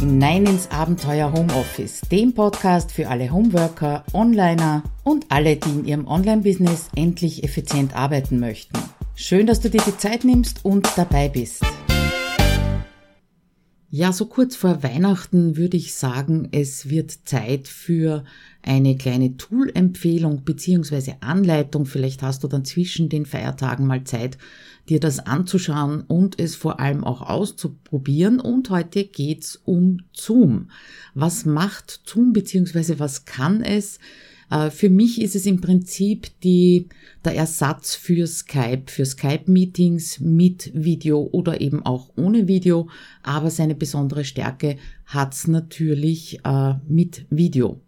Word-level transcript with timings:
hinein 0.00 0.46
ins 0.46 0.70
Abenteuer 0.70 1.30
Homeoffice, 1.30 2.00
dem 2.10 2.32
Podcast 2.32 2.90
für 2.90 3.08
alle 3.08 3.30
Homeworker, 3.30 4.02
Onliner 4.14 4.82
und 5.04 5.26
alle, 5.28 5.56
die 5.56 5.68
in 5.68 5.84
ihrem 5.84 6.06
Online-Business 6.08 6.88
endlich 6.96 7.44
effizient 7.44 7.94
arbeiten 7.94 8.40
möchten. 8.40 8.78
Schön, 9.14 9.46
dass 9.46 9.60
du 9.60 9.68
dir 9.68 9.82
die 9.86 9.96
Zeit 9.98 10.24
nimmst 10.24 10.64
und 10.64 10.88
dabei 10.96 11.28
bist. 11.28 11.62
Ja, 13.92 14.12
so 14.12 14.26
kurz 14.26 14.54
vor 14.54 14.84
Weihnachten 14.84 15.56
würde 15.56 15.76
ich 15.76 15.94
sagen, 15.94 16.48
es 16.52 16.88
wird 16.88 17.10
Zeit 17.24 17.66
für 17.66 18.22
eine 18.62 18.96
kleine 18.96 19.36
Tool-Empfehlung 19.36 20.44
beziehungsweise 20.44 21.16
Anleitung. 21.22 21.86
Vielleicht 21.86 22.22
hast 22.22 22.44
du 22.44 22.48
dann 22.48 22.64
zwischen 22.64 23.08
den 23.08 23.26
Feiertagen 23.26 23.88
mal 23.88 24.04
Zeit, 24.04 24.38
dir 24.88 25.00
das 25.00 25.18
anzuschauen 25.18 26.02
und 26.02 26.38
es 26.38 26.54
vor 26.54 26.78
allem 26.78 27.02
auch 27.02 27.20
auszuprobieren. 27.20 28.38
Und 28.38 28.70
heute 28.70 29.02
geht's 29.02 29.60
um 29.64 30.02
Zoom. 30.12 30.70
Was 31.14 31.44
macht 31.44 32.02
Zoom 32.06 32.32
beziehungsweise 32.32 33.00
was 33.00 33.24
kann 33.24 33.60
es? 33.60 33.98
Äh, 34.50 34.70
für 34.70 34.90
mich 34.90 35.20
ist 35.20 35.36
es 35.36 35.46
im 35.46 35.60
Prinzip 35.60 36.28
die, 36.42 36.88
der 37.24 37.36
Ersatz 37.36 37.94
für 37.94 38.26
Skype, 38.26 38.84
für 38.86 39.06
Skype-Meetings 39.06 40.20
mit 40.20 40.70
Video 40.74 41.28
oder 41.32 41.60
eben 41.60 41.84
auch 41.86 42.10
ohne 42.16 42.48
Video. 42.48 42.88
Aber 43.22 43.50
seine 43.50 43.74
besondere 43.74 44.24
Stärke 44.24 44.76
hat's 45.06 45.46
natürlich 45.46 46.40
äh, 46.44 46.74
mit 46.88 47.26
Video. 47.30 47.80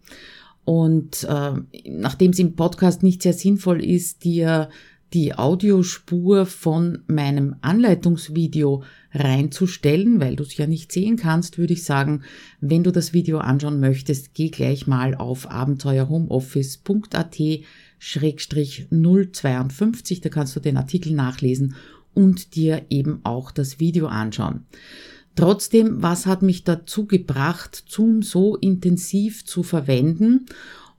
Und 0.65 1.25
äh, 1.29 1.51
nachdem 1.89 2.31
es 2.31 2.39
im 2.39 2.55
Podcast 2.55 3.03
nicht 3.03 3.21
sehr 3.21 3.33
sinnvoll 3.33 3.83
ist, 3.83 4.23
dir 4.23 4.69
die 5.13 5.35
Audiospur 5.35 6.47
von 6.47 7.03
meinem 7.07 7.55
Anleitungsvideo 7.61 8.83
reinzustellen, 9.13 10.19
weil 10.19 10.35
du 10.35 10.43
es 10.43 10.57
ja 10.57 10.65
nicht 10.65 10.91
sehen 10.91 11.17
kannst, 11.17 11.59
würde 11.59 11.73
ich 11.73 11.83
sagen, 11.83 12.23
wenn 12.61 12.83
du 12.83 12.91
das 12.91 13.13
Video 13.13 13.37
anschauen 13.37 13.79
möchtest, 13.79 14.33
geh 14.33 14.49
gleich 14.49 14.87
mal 14.87 15.13
auf 15.13 15.51
abenteuerhomeoffice.at 15.51 17.39
052, 17.99 20.21
da 20.21 20.29
kannst 20.29 20.55
du 20.55 20.59
den 20.59 20.77
Artikel 20.77 21.13
nachlesen 21.13 21.75
und 22.15 22.55
dir 22.55 22.87
eben 22.89 23.19
auch 23.23 23.51
das 23.51 23.79
Video 23.79 24.07
anschauen. 24.07 24.65
Trotzdem, 25.35 26.03
was 26.03 26.27
hat 26.27 26.43
mich 26.43 26.63
dazu 26.63 27.07
gebracht, 27.07 27.83
Zoom 27.87 28.21
so 28.21 28.55
intensiv 28.55 29.45
zu 29.45 29.63
verwenden 29.63 30.45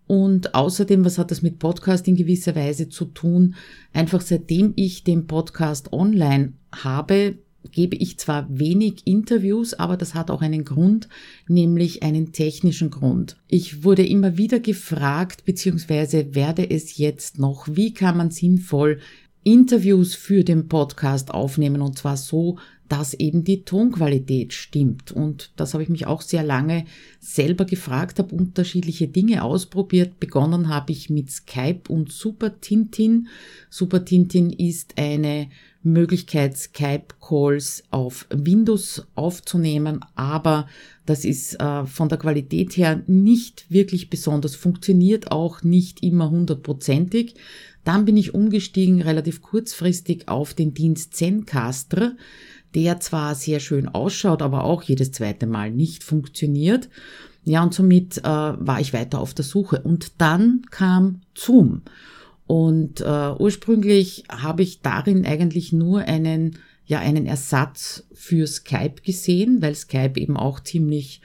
und 0.06 0.54
außerdem, 0.54 1.04
was 1.04 1.18
hat 1.18 1.30
das 1.30 1.42
mit 1.42 1.58
Podcast 1.58 2.06
in 2.08 2.16
gewisser 2.16 2.54
Weise 2.54 2.88
zu 2.88 3.06
tun? 3.06 3.54
Einfach 3.92 4.20
seitdem 4.20 4.72
ich 4.76 5.04
den 5.04 5.26
Podcast 5.26 5.92
online 5.92 6.52
habe, 6.72 7.38
gebe 7.72 7.96
ich 7.96 8.18
zwar 8.18 8.46
wenig 8.50 9.06
Interviews, 9.06 9.74
aber 9.74 9.96
das 9.96 10.14
hat 10.14 10.30
auch 10.30 10.42
einen 10.42 10.64
Grund, 10.64 11.08
nämlich 11.48 12.02
einen 12.02 12.32
technischen 12.32 12.90
Grund. 12.90 13.36
Ich 13.48 13.84
wurde 13.84 14.06
immer 14.06 14.36
wieder 14.36 14.60
gefragt, 14.60 15.44
beziehungsweise 15.44 16.34
werde 16.34 16.68
es 16.68 16.98
jetzt 16.98 17.38
noch, 17.38 17.66
wie 17.70 17.94
kann 17.94 18.16
man 18.16 18.30
sinnvoll 18.30 19.00
Interviews 19.44 20.14
für 20.14 20.42
den 20.42 20.68
Podcast 20.68 21.30
aufnehmen 21.30 21.82
und 21.82 21.98
zwar 21.98 22.16
so, 22.16 22.58
dass 22.88 23.14
eben 23.14 23.44
die 23.44 23.64
Tonqualität 23.64 24.52
stimmt. 24.52 25.10
Und 25.10 25.50
das 25.56 25.72
habe 25.72 25.82
ich 25.82 25.88
mich 25.88 26.06
auch 26.06 26.20
sehr 26.20 26.42
lange 26.42 26.84
selber 27.18 27.64
gefragt, 27.64 28.18
habe 28.18 28.34
unterschiedliche 28.34 29.08
Dinge 29.08 29.42
ausprobiert. 29.42 30.20
Begonnen 30.20 30.68
habe 30.68 30.92
ich 30.92 31.08
mit 31.08 31.30
Skype 31.30 31.82
und 31.88 32.12
Super 32.12 32.60
Tintin. 32.60 33.28
Super 33.70 34.04
Tintin 34.04 34.50
ist 34.50 34.98
eine 34.98 35.48
Möglichkeit, 35.82 36.56
Skype-Calls 36.56 37.84
auf 37.90 38.26
Windows 38.30 39.06
aufzunehmen, 39.14 40.00
aber 40.14 40.66
das 41.04 41.26
ist 41.26 41.60
äh, 41.60 41.84
von 41.84 42.08
der 42.08 42.16
Qualität 42.16 42.76
her 42.78 43.02
nicht 43.06 43.66
wirklich 43.70 44.08
besonders, 44.08 44.56
funktioniert 44.56 45.30
auch 45.30 45.62
nicht 45.62 46.02
immer 46.02 46.30
hundertprozentig. 46.30 47.34
Dann 47.84 48.04
bin 48.04 48.16
ich 48.16 48.34
umgestiegen 48.34 49.02
relativ 49.02 49.42
kurzfristig 49.42 50.28
auf 50.28 50.54
den 50.54 50.74
Dienst 50.74 51.14
Zencaster 51.14 52.16
der 52.74 52.98
zwar 53.00 53.34
sehr 53.34 53.60
schön 53.60 53.88
ausschaut, 53.88 54.42
aber 54.42 54.64
auch 54.64 54.82
jedes 54.82 55.12
zweite 55.12 55.46
Mal 55.46 55.70
nicht 55.70 56.02
funktioniert. 56.02 56.88
Ja, 57.44 57.62
und 57.62 57.74
somit 57.74 58.18
äh, 58.18 58.22
war 58.24 58.80
ich 58.80 58.92
weiter 58.92 59.20
auf 59.20 59.34
der 59.34 59.44
Suche. 59.44 59.80
Und 59.80 60.20
dann 60.20 60.62
kam 60.70 61.20
Zoom. 61.34 61.82
Und 62.46 63.00
äh, 63.00 63.32
ursprünglich 63.38 64.24
habe 64.30 64.62
ich 64.62 64.80
darin 64.80 65.24
eigentlich 65.24 65.72
nur 65.72 66.00
einen, 66.00 66.58
ja, 66.84 66.98
einen 66.98 67.26
Ersatz 67.26 68.06
für 68.12 68.46
Skype 68.46 69.02
gesehen, 69.04 69.62
weil 69.62 69.74
Skype 69.74 70.18
eben 70.20 70.36
auch 70.36 70.60
ziemlich 70.60 71.20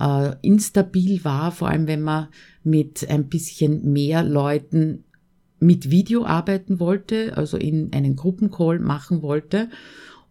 äh, 0.00 0.34
instabil 0.42 1.24
war, 1.24 1.52
vor 1.52 1.68
allem 1.68 1.86
wenn 1.86 2.02
man 2.02 2.28
mit 2.64 3.08
ein 3.08 3.28
bisschen 3.28 3.92
mehr 3.92 4.22
Leuten 4.22 5.04
mit 5.60 5.90
Video 5.90 6.24
arbeiten 6.24 6.80
wollte, 6.80 7.36
also 7.36 7.56
in 7.56 7.92
einen 7.92 8.16
Gruppencall 8.16 8.78
machen 8.78 9.22
wollte. 9.22 9.68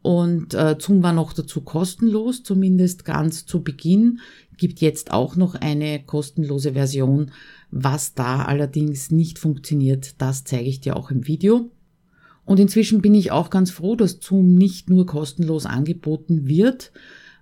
Und 0.02 0.54
äh, 0.54 0.78
Zoom 0.80 1.04
war 1.04 1.14
noch 1.14 1.34
dazu 1.34 1.62
kostenlos, 1.62 2.44
zumindest 2.44 3.04
ganz 3.04 3.46
zu 3.46 3.62
Beginn. 3.62 4.20
Gibt 4.58 4.80
jetzt 4.80 5.12
auch 5.12 5.36
noch 5.36 5.56
eine 5.56 6.02
kostenlose 6.04 6.74
Version. 6.74 7.32
Was 7.72 8.14
da 8.14 8.46
allerdings 8.46 9.12
nicht 9.12 9.38
funktioniert, 9.40 10.16
das 10.22 10.46
zeige 10.46 10.70
ich 10.70 10.80
dir 10.80 10.96
auch 10.96 11.12
im 11.12 11.28
Video. 11.28 11.70
Und 12.46 12.62
inzwischen 12.62 13.02
bin 13.02 13.14
ich 13.14 13.32
auch 13.32 13.50
ganz 13.50 13.72
froh, 13.72 13.98
dass 13.98 14.20
Zoom 14.22 14.56
nicht 14.56 14.90
nur 14.90 15.06
kostenlos 15.06 15.66
angeboten 15.66 16.48
wird, 16.48 16.94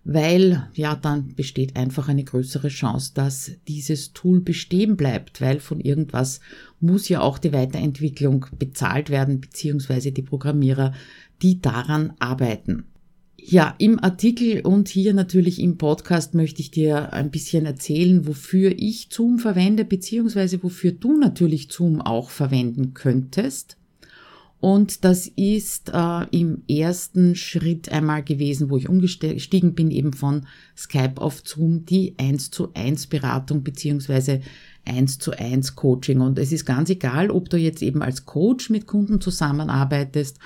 weil 0.03 0.67
ja 0.73 0.95
dann 0.95 1.35
besteht 1.35 1.75
einfach 1.75 2.07
eine 2.07 2.23
größere 2.23 2.69
Chance, 2.69 3.11
dass 3.13 3.51
dieses 3.67 4.13
Tool 4.13 4.41
bestehen 4.41 4.97
bleibt, 4.97 5.41
weil 5.41 5.59
von 5.59 5.79
irgendwas 5.79 6.39
muss 6.85 7.09
ja 7.09 7.21
auch 7.21 7.37
die 7.37 7.53
Weiterentwicklung 7.53 8.45
bezahlt 8.57 9.09
werden, 9.09 9.41
beziehungsweise 9.41 10.11
die 10.11 10.21
Programmierer 10.21 10.93
die 11.41 11.61
daran 11.61 12.13
arbeiten. 12.19 12.85
Ja, 13.37 13.75
im 13.77 14.03
Artikel 14.03 14.61
und 14.61 14.87
hier 14.87 15.13
natürlich 15.13 15.61
im 15.61 15.77
Podcast 15.77 16.33
möchte 16.33 16.61
ich 16.61 16.71
dir 16.71 17.13
ein 17.13 17.29
bisschen 17.29 17.65
erzählen, 17.65 18.25
wofür 18.25 18.73
ich 18.75 19.09
Zoom 19.11 19.37
verwende, 19.37 19.85
beziehungsweise 19.85 20.63
wofür 20.63 20.93
du 20.93 21.17
natürlich 21.17 21.67
Zoom 21.69 22.01
auch 22.01 22.31
verwenden 22.31 22.95
könntest. 22.95 23.77
Und 24.59 25.05
das 25.05 25.27
ist 25.27 25.91
äh, 25.93 26.25
im 26.31 26.63
ersten 26.67 27.35
Schritt 27.35 27.89
einmal 27.89 28.23
gewesen, 28.23 28.71
wo 28.71 28.77
ich 28.77 28.89
umgestiegen 28.89 29.75
bin, 29.75 29.91
eben 29.91 30.13
von 30.13 30.47
Skype 30.75 31.21
auf 31.21 31.43
Zoom, 31.45 31.85
die 31.85 32.15
1 32.17 32.49
zu 32.49 32.73
1 32.73 33.05
Beratung 33.05 33.61
beziehungsweise 33.61 34.41
1 34.85 35.19
zu 35.19 35.31
1 35.31 35.75
Coaching. 35.75 36.21
Und 36.21 36.39
es 36.39 36.51
ist 36.51 36.65
ganz 36.65 36.89
egal, 36.89 37.29
ob 37.29 37.49
du 37.49 37.57
jetzt 37.57 37.81
eben 37.81 38.01
als 38.01 38.25
Coach 38.25 38.69
mit 38.69 38.87
Kunden 38.87 39.21
zusammenarbeitest 39.21 40.39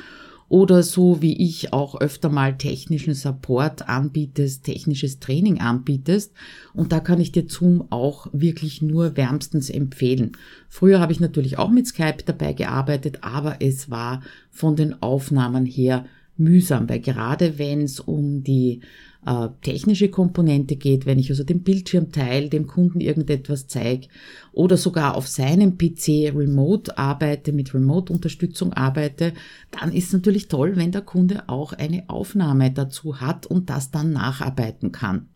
oder 0.49 0.81
so 0.81 1.21
wie 1.21 1.37
ich 1.45 1.73
auch 1.73 2.01
öfter 2.01 2.29
mal 2.29 2.57
technischen 2.57 3.13
Support 3.13 3.87
anbietest, 3.87 4.63
technisches 4.63 5.19
Training 5.19 5.61
anbietest. 5.61 6.33
Und 6.73 6.91
da 6.91 6.99
kann 6.99 7.21
ich 7.21 7.31
dir 7.31 7.47
Zoom 7.47 7.85
auch 7.91 8.27
wirklich 8.33 8.81
nur 8.81 9.15
wärmstens 9.15 9.69
empfehlen. 9.69 10.31
Früher 10.67 10.99
habe 10.99 11.11
ich 11.11 11.19
natürlich 11.19 11.59
auch 11.59 11.69
mit 11.69 11.85
Skype 11.85 12.23
dabei 12.25 12.53
gearbeitet, 12.53 13.19
aber 13.21 13.57
es 13.61 13.91
war 13.91 14.21
von 14.49 14.75
den 14.75 15.01
Aufnahmen 15.03 15.65
her 15.65 16.05
mühsam, 16.35 16.89
weil 16.89 16.99
gerade 16.99 17.59
wenn 17.59 17.81
es 17.81 17.99
um 17.99 18.43
die 18.43 18.81
äh, 19.25 19.49
technische 19.61 20.09
Komponente 20.09 20.75
geht, 20.75 21.05
wenn 21.05 21.19
ich 21.19 21.29
also 21.29 21.43
den 21.43 21.63
Bildschirm 21.63 22.11
teile, 22.11 22.49
dem 22.49 22.67
Kunden 22.67 23.01
irgendetwas 23.01 23.67
zeige 23.67 24.07
oder 24.51 24.77
sogar 24.77 25.15
auf 25.15 25.27
seinem 25.27 25.77
PC 25.77 26.33
remote 26.33 26.97
arbeite, 26.97 27.51
mit 27.51 27.73
Remote-Unterstützung 27.73 28.73
arbeite, 28.73 29.33
dann 29.71 29.91
ist 29.91 30.13
natürlich 30.13 30.47
toll, 30.47 30.75
wenn 30.75 30.91
der 30.91 31.01
Kunde 31.01 31.43
auch 31.47 31.73
eine 31.73 32.09
Aufnahme 32.09 32.71
dazu 32.71 33.19
hat 33.19 33.45
und 33.45 33.69
das 33.69 33.91
dann 33.91 34.13
nacharbeiten 34.13 34.91
kann. 34.91 35.27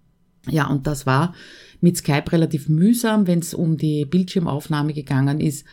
Ja, 0.50 0.68
und 0.68 0.88
das 0.88 1.06
war 1.06 1.34
mit 1.80 1.98
Skype 1.98 2.32
relativ 2.32 2.68
mühsam, 2.68 3.28
wenn 3.28 3.40
es 3.40 3.54
um 3.54 3.78
die 3.78 4.06
Bildschirmaufnahme 4.06 4.94
gegangen 4.94 5.40
ist 5.40 5.66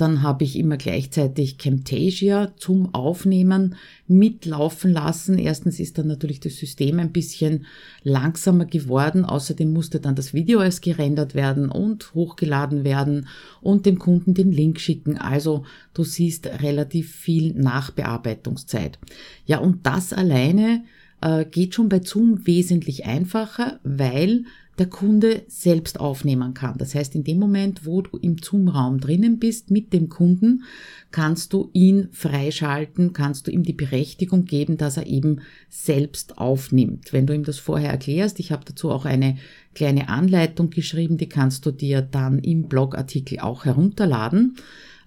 dann 0.00 0.22
habe 0.22 0.44
ich 0.44 0.58
immer 0.58 0.76
gleichzeitig 0.76 1.58
Camtasia 1.58 2.52
zum 2.56 2.94
Aufnehmen 2.94 3.76
mitlaufen 4.06 4.92
lassen. 4.92 5.38
Erstens 5.38 5.80
ist 5.80 5.98
dann 5.98 6.06
natürlich 6.06 6.40
das 6.40 6.56
System 6.56 6.98
ein 6.98 7.12
bisschen 7.12 7.66
langsamer 8.02 8.64
geworden. 8.64 9.24
Außerdem 9.24 9.72
musste 9.72 10.00
dann 10.00 10.14
das 10.14 10.32
Video 10.32 10.62
erst 10.62 10.82
gerendert 10.82 11.34
werden 11.34 11.68
und 11.68 12.14
hochgeladen 12.14 12.84
werden 12.84 13.28
und 13.60 13.86
dem 13.86 13.98
Kunden 13.98 14.34
den 14.34 14.52
Link 14.52 14.80
schicken. 14.80 15.18
Also 15.18 15.64
du 15.94 16.04
siehst 16.04 16.46
relativ 16.46 17.14
viel 17.14 17.54
Nachbearbeitungszeit. 17.54 18.98
Ja, 19.46 19.58
und 19.58 19.86
das 19.86 20.12
alleine 20.12 20.84
äh, 21.20 21.44
geht 21.44 21.74
schon 21.74 21.88
bei 21.88 22.00
Zoom 22.00 22.46
wesentlich 22.46 23.06
einfacher, 23.06 23.80
weil 23.82 24.44
der 24.78 24.86
Kunde 24.86 25.42
selbst 25.48 26.00
aufnehmen 26.00 26.54
kann. 26.54 26.78
Das 26.78 26.94
heißt, 26.94 27.14
in 27.14 27.24
dem 27.24 27.38
Moment, 27.38 27.84
wo 27.84 28.02
du 28.02 28.16
im 28.18 28.38
Zoom-Raum 28.38 29.00
drinnen 29.00 29.38
bist 29.38 29.70
mit 29.70 29.92
dem 29.92 30.08
Kunden, 30.08 30.64
kannst 31.10 31.52
du 31.52 31.70
ihn 31.72 32.08
freischalten, 32.12 33.12
kannst 33.12 33.46
du 33.46 33.50
ihm 33.50 33.62
die 33.62 33.72
Berechtigung 33.72 34.44
geben, 34.44 34.76
dass 34.76 34.96
er 34.96 35.06
eben 35.06 35.40
selbst 35.68 36.38
aufnimmt. 36.38 37.12
Wenn 37.12 37.26
du 37.26 37.34
ihm 37.34 37.44
das 37.44 37.58
vorher 37.58 37.90
erklärst, 37.90 38.40
ich 38.40 38.52
habe 38.52 38.64
dazu 38.64 38.90
auch 38.90 39.04
eine 39.04 39.36
kleine 39.74 40.08
Anleitung 40.08 40.70
geschrieben, 40.70 41.16
die 41.16 41.28
kannst 41.28 41.64
du 41.66 41.70
dir 41.70 42.02
dann 42.02 42.38
im 42.38 42.68
Blogartikel 42.68 43.40
auch 43.40 43.64
herunterladen. 43.64 44.56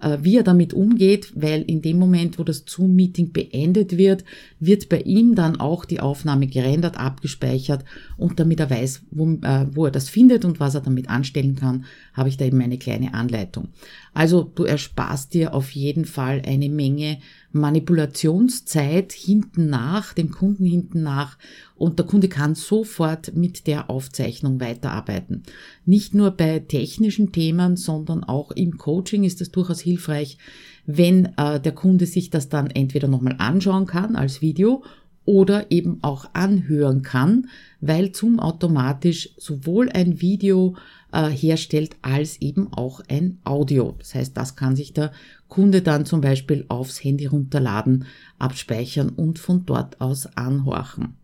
Äh, 0.01 0.19
wie 0.21 0.37
er 0.37 0.43
damit 0.43 0.73
umgeht, 0.73 1.31
weil 1.35 1.61
in 1.61 1.81
dem 1.81 1.99
Moment, 1.99 2.39
wo 2.39 2.43
das 2.43 2.63
Zoom-Meeting 2.65 3.31
beendet 3.31 3.97
wird, 3.97 4.23
wird 4.59 4.89
bei 4.89 5.01
ihm 5.01 5.35
dann 5.35 5.59
auch 5.59 5.85
die 5.85 5.99
Aufnahme 5.99 6.47
gerendert, 6.47 6.99
abgespeichert 6.99 7.85
und 8.17 8.39
damit 8.39 8.59
er 8.59 8.69
weiß, 8.69 9.03
wo, 9.11 9.29
äh, 9.43 9.67
wo 9.71 9.85
er 9.85 9.91
das 9.91 10.09
findet 10.09 10.43
und 10.43 10.59
was 10.59 10.73
er 10.73 10.81
damit 10.81 11.09
anstellen 11.09 11.55
kann, 11.55 11.85
habe 12.13 12.29
ich 12.29 12.37
da 12.37 12.45
eben 12.45 12.61
eine 12.61 12.79
kleine 12.79 13.13
Anleitung. 13.13 13.69
Also 14.13 14.43
du 14.43 14.63
ersparst 14.63 15.33
dir 15.35 15.53
auf 15.53 15.71
jeden 15.71 16.05
Fall 16.05 16.41
eine 16.45 16.69
Menge 16.69 17.19
Manipulationszeit 17.53 19.11
hinten 19.11 19.69
nach, 19.69 20.13
dem 20.13 20.31
Kunden 20.31 20.65
hinten 20.65 21.03
nach 21.03 21.37
und 21.75 21.99
der 21.99 22.05
Kunde 22.05 22.29
kann 22.29 22.55
sofort 22.55 23.35
mit 23.35 23.67
der 23.67 23.89
Aufzeichnung 23.89 24.59
weiterarbeiten. 24.59 25.43
Nicht 25.85 26.13
nur 26.13 26.31
bei 26.31 26.59
technischen 26.59 27.31
Themen, 27.31 27.75
sondern 27.75 28.23
auch 28.23 28.51
im 28.51 28.77
Coaching 28.77 29.23
ist 29.23 29.41
es 29.41 29.51
durchaus 29.51 29.81
hilfreich, 29.81 30.37
wenn 30.85 31.33
äh, 31.37 31.59
der 31.59 31.73
Kunde 31.73 32.05
sich 32.05 32.29
das 32.29 32.49
dann 32.49 32.67
entweder 32.67 33.07
nochmal 33.07 33.35
anschauen 33.37 33.85
kann 33.85 34.15
als 34.15 34.41
Video 34.41 34.83
oder 35.25 35.71
eben 35.71 35.99
auch 36.01 36.29
anhören 36.33 37.03
kann, 37.03 37.47
weil 37.79 38.13
Zoom 38.13 38.39
automatisch 38.39 39.29
sowohl 39.37 39.89
ein 39.89 40.21
Video 40.21 40.75
äh, 41.11 41.29
herstellt 41.29 41.95
als 42.01 42.41
eben 42.41 42.71
auch 42.73 43.01
ein 43.07 43.39
Audio. 43.43 43.95
Das 43.99 44.15
heißt, 44.15 44.35
das 44.35 44.55
kann 44.55 44.75
sich 44.75 44.93
der 44.93 45.11
Kunde 45.47 45.81
dann 45.81 46.05
zum 46.05 46.21
Beispiel 46.21 46.65
aufs 46.69 47.03
Handy 47.03 47.25
runterladen, 47.25 48.05
abspeichern 48.39 49.09
und 49.09 49.37
von 49.37 49.65
dort 49.65 50.01
aus 50.01 50.25
anhorchen. 50.37 51.15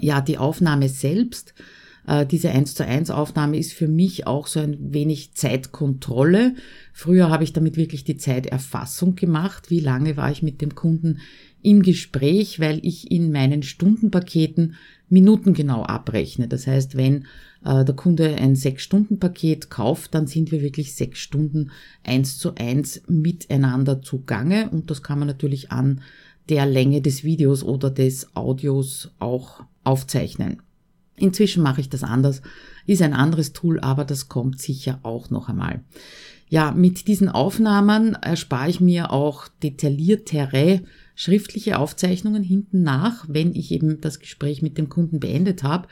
Ja, 0.00 0.20
die 0.20 0.38
Aufnahme 0.38 0.88
selbst, 0.88 1.54
äh, 2.06 2.26
diese 2.26 2.50
1 2.50 2.74
zu 2.74 2.86
1 2.86 3.10
Aufnahme 3.10 3.58
ist 3.58 3.72
für 3.72 3.88
mich 3.88 4.26
auch 4.26 4.46
so 4.46 4.60
ein 4.60 4.92
wenig 4.92 5.34
Zeitkontrolle. 5.34 6.54
Früher 6.92 7.30
habe 7.30 7.44
ich 7.44 7.52
damit 7.52 7.76
wirklich 7.76 8.04
die 8.04 8.16
Zeiterfassung 8.16 9.14
gemacht. 9.14 9.70
Wie 9.70 9.80
lange 9.80 10.16
war 10.16 10.30
ich 10.30 10.42
mit 10.42 10.60
dem 10.60 10.74
Kunden 10.74 11.20
im 11.62 11.82
Gespräch, 11.82 12.60
weil 12.60 12.78
ich 12.82 13.10
in 13.10 13.32
meinen 13.32 13.62
Stundenpaketen 13.62 14.74
minutengenau 15.08 15.82
abrechne. 15.82 16.46
Das 16.46 16.66
heißt, 16.66 16.96
wenn 16.96 17.26
äh, 17.64 17.84
der 17.84 17.94
Kunde 17.94 18.36
ein 18.36 18.54
Sechs-Stunden-Paket 18.54 19.70
kauft, 19.70 20.14
dann 20.14 20.26
sind 20.26 20.52
wir 20.52 20.60
wirklich 20.60 20.94
sechs 20.94 21.20
Stunden 21.20 21.70
eins 22.04 22.38
zu 22.38 22.54
eins 22.56 23.02
miteinander 23.08 24.02
zugange 24.02 24.68
und 24.70 24.90
das 24.90 25.02
kann 25.02 25.18
man 25.18 25.28
natürlich 25.28 25.72
an 25.72 26.02
der 26.50 26.66
Länge 26.66 27.00
des 27.00 27.24
Videos 27.24 27.62
oder 27.62 27.90
des 27.90 28.36
Audios 28.36 29.10
auch 29.18 29.64
aufzeichnen. 29.82 30.60
Inzwischen 31.16 31.62
mache 31.62 31.80
ich 31.80 31.88
das 31.88 32.02
anders, 32.02 32.42
ist 32.86 33.02
ein 33.02 33.14
anderes 33.14 33.52
Tool, 33.52 33.80
aber 33.80 34.04
das 34.04 34.28
kommt 34.28 34.60
sicher 34.60 34.98
auch 35.02 35.30
noch 35.30 35.48
einmal. 35.48 35.84
Ja, 36.48 36.72
mit 36.72 37.08
diesen 37.08 37.28
Aufnahmen 37.28 38.14
erspare 38.14 38.70
ich 38.70 38.80
mir 38.80 39.10
auch 39.10 39.48
detailliertere 39.62 40.82
schriftliche 41.14 41.78
Aufzeichnungen 41.78 42.42
hinten 42.42 42.82
nach, 42.82 43.24
wenn 43.28 43.54
ich 43.54 43.70
eben 43.70 44.00
das 44.00 44.18
Gespräch 44.18 44.62
mit 44.62 44.76
dem 44.78 44.88
Kunden 44.88 45.20
beendet 45.20 45.62
habe. 45.62 45.88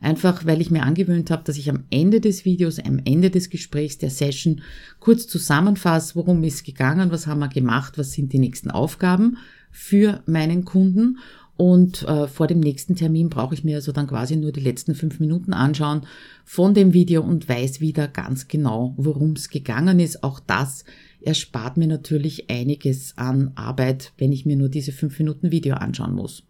Einfach 0.00 0.44
weil 0.44 0.60
ich 0.60 0.70
mir 0.70 0.82
angewöhnt 0.82 1.30
habe, 1.30 1.44
dass 1.44 1.56
ich 1.56 1.70
am 1.70 1.84
Ende 1.90 2.20
des 2.20 2.44
Videos, 2.44 2.78
am 2.78 3.00
Ende 3.04 3.30
des 3.30 3.50
Gesprächs, 3.50 3.98
der 3.98 4.10
Session 4.10 4.62
kurz 4.98 5.26
zusammenfasse, 5.26 6.16
worum 6.16 6.42
ist 6.42 6.64
gegangen, 6.64 7.10
was 7.10 7.26
haben 7.26 7.38
wir 7.38 7.48
gemacht, 7.48 7.96
was 7.98 8.12
sind 8.12 8.32
die 8.32 8.38
nächsten 8.38 8.70
Aufgaben 8.70 9.38
für 9.70 10.22
meinen 10.26 10.64
Kunden 10.64 11.18
und 11.56 12.02
äh, 12.02 12.26
vor 12.26 12.46
dem 12.46 12.60
nächsten 12.60 12.96
Termin 12.96 13.28
brauche 13.28 13.54
ich 13.54 13.62
mir 13.62 13.76
also 13.76 13.92
dann 13.92 14.08
quasi 14.08 14.36
nur 14.36 14.50
die 14.50 14.60
letzten 14.60 14.94
fünf 14.94 15.20
Minuten 15.20 15.52
anschauen 15.52 16.02
von 16.44 16.74
dem 16.74 16.92
Video 16.92 17.22
und 17.22 17.48
weiß 17.48 17.80
wieder 17.80 18.08
ganz 18.08 18.48
genau, 18.48 18.94
worum 18.96 19.32
es 19.32 19.48
gegangen 19.48 20.00
ist. 20.00 20.24
Auch 20.24 20.40
das 20.40 20.84
erspart 21.22 21.76
mir 21.76 21.86
natürlich 21.86 22.50
einiges 22.50 23.16
an 23.16 23.52
Arbeit, 23.54 24.12
wenn 24.18 24.32
ich 24.32 24.46
mir 24.46 24.56
nur 24.56 24.68
diese 24.68 24.92
fünf 24.92 25.18
Minuten 25.18 25.52
Video 25.52 25.76
anschauen 25.76 26.14
muss. 26.14 26.42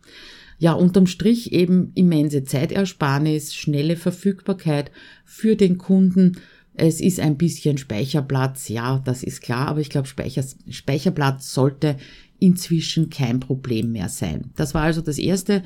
Ja, 0.59 0.73
unterm 0.73 1.07
Strich 1.07 1.53
eben 1.53 1.93
immense 1.95 2.45
Zeitersparnis, 2.45 3.55
schnelle 3.55 3.97
Verfügbarkeit 3.97 4.91
für 5.25 5.57
den 5.57 5.79
Kunden. 5.79 6.39
Es 6.75 7.01
ist 7.01 7.21
ein 7.21 7.37
bisschen 7.37 7.79
Speicherplatz, 7.79 8.69
ja, 8.69 9.01
das 9.05 9.23
ist 9.23 9.43
klar, 9.43 9.69
aber 9.69 9.81
ich 9.81 9.91
glaube, 9.91 10.09
Speicher, 10.09 10.45
Speicherplatz 10.69 11.53
sollte 11.53 11.97
inzwischen 12.45 13.11
kein 13.11 13.41
Problem 13.41 13.93
mehr 13.93 14.09
sein. 14.09 14.51
Das 14.57 14.75
war 14.75 14.83
also 14.83 15.01
das 15.01 15.19
erste 15.19 15.63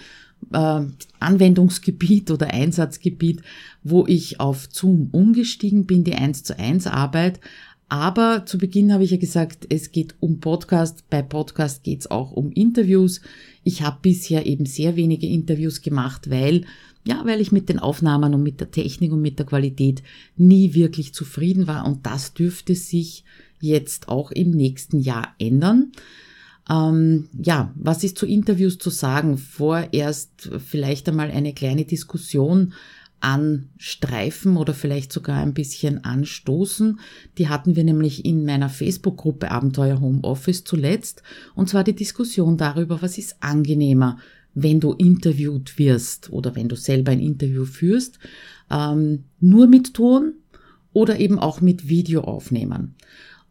äh, 0.53 0.81
Anwendungsgebiet 1.19 2.31
oder 2.31 2.49
Einsatzgebiet, 2.49 3.43
wo 3.83 4.07
ich 4.07 4.41
auf 4.41 4.69
Zoom 4.71 5.09
umgestiegen 5.11 5.87
bin, 5.87 6.05
die 6.05 6.15
1 6.15 6.45
zu 6.45 6.59
1 6.59 6.87
Arbeit. 6.87 7.41
Aber 7.91 8.45
zu 8.45 8.59
Beginn 8.59 8.93
habe 8.93 9.03
ich 9.03 9.11
ja 9.11 9.17
gesagt, 9.17 9.67
es 9.71 9.93
geht 9.93 10.15
um 10.21 10.41
Podcast. 10.41 11.05
Bei 11.11 11.23
Podcast 11.23 11.83
geht 11.85 12.01
es 12.01 12.11
auch 12.11 12.33
um 12.33 12.53
Interviews. 12.53 13.23
Ich 13.65 13.83
habe 13.83 13.99
bisher 14.03 14.47
eben 14.47 14.67
sehr 14.67 14.95
wenige 14.95 15.27
Interviews 15.27 15.81
gemacht, 15.81 16.31
weil 16.31 16.65
ja, 17.05 17.23
weil 17.25 17.41
ich 17.41 17.53
mit 17.53 17.71
den 17.71 17.79
Aufnahmen 17.79 18.35
und 18.35 18.43
mit 18.43 18.61
der 18.61 18.71
Technik 18.71 19.13
und 19.13 19.23
mit 19.23 19.39
der 19.39 19.47
Qualität 19.47 20.03
nie 20.37 20.75
wirklich 20.75 21.15
zufrieden 21.15 21.67
war 21.67 21.87
und 21.87 22.05
das 22.05 22.35
dürfte 22.35 22.75
sich 22.75 23.25
jetzt 23.61 24.09
auch 24.09 24.31
im 24.31 24.51
nächsten 24.51 25.01
Jahr 25.01 25.35
ändern. 25.39 25.93
Ähm, 26.70 27.29
ja, 27.41 27.73
was 27.76 28.05
ist 28.05 28.19
zu 28.19 28.26
Interviews 28.26 28.79
zu 28.79 28.91
sagen? 28.91 29.38
Vorerst 29.38 30.50
vielleicht 30.65 31.09
einmal 31.09 31.31
eine 31.31 31.55
kleine 31.55 31.85
Diskussion 31.85 32.75
anstreifen 33.20 34.56
oder 34.56 34.75
vielleicht 34.75 35.12
sogar 35.12 35.38
ein 35.38 35.55
bisschen 35.55 36.05
anstoßen. 36.05 37.00
Die 37.37 37.49
hatten 37.49 37.75
wir 37.75 37.85
nämlich 37.85 38.25
in 38.25 38.44
meiner 38.44 38.69
Facebook-Gruppe 38.69 39.50
Abenteuer 39.50 40.00
Homeoffice 40.00 40.65
zuletzt. 40.65 41.23
Und 41.55 41.69
zwar 41.69 41.85
die 41.85 41.97
Diskussion 41.97 42.56
darüber, 42.56 43.03
was 43.03 43.19
ist 43.19 43.37
angenehmer, 43.41 44.19
wenn 44.55 44.81
du 44.81 44.93
interviewt 44.93 45.79
wirst 45.79 46.32
oder 46.32 46.55
wenn 46.55 46.69
du 46.69 46.76
selber 46.76 47.12
ein 47.12 47.20
Interview 47.20 47.65
führst, 47.65 48.19
ähm, 48.70 49.25
nur 49.41 49.67
mit 49.67 49.94
Ton 49.94 50.35
oder 50.93 51.19
eben 51.19 51.38
auch 51.38 51.61
mit 51.61 51.88
Video 51.88 52.23
aufnehmen. 52.23 52.94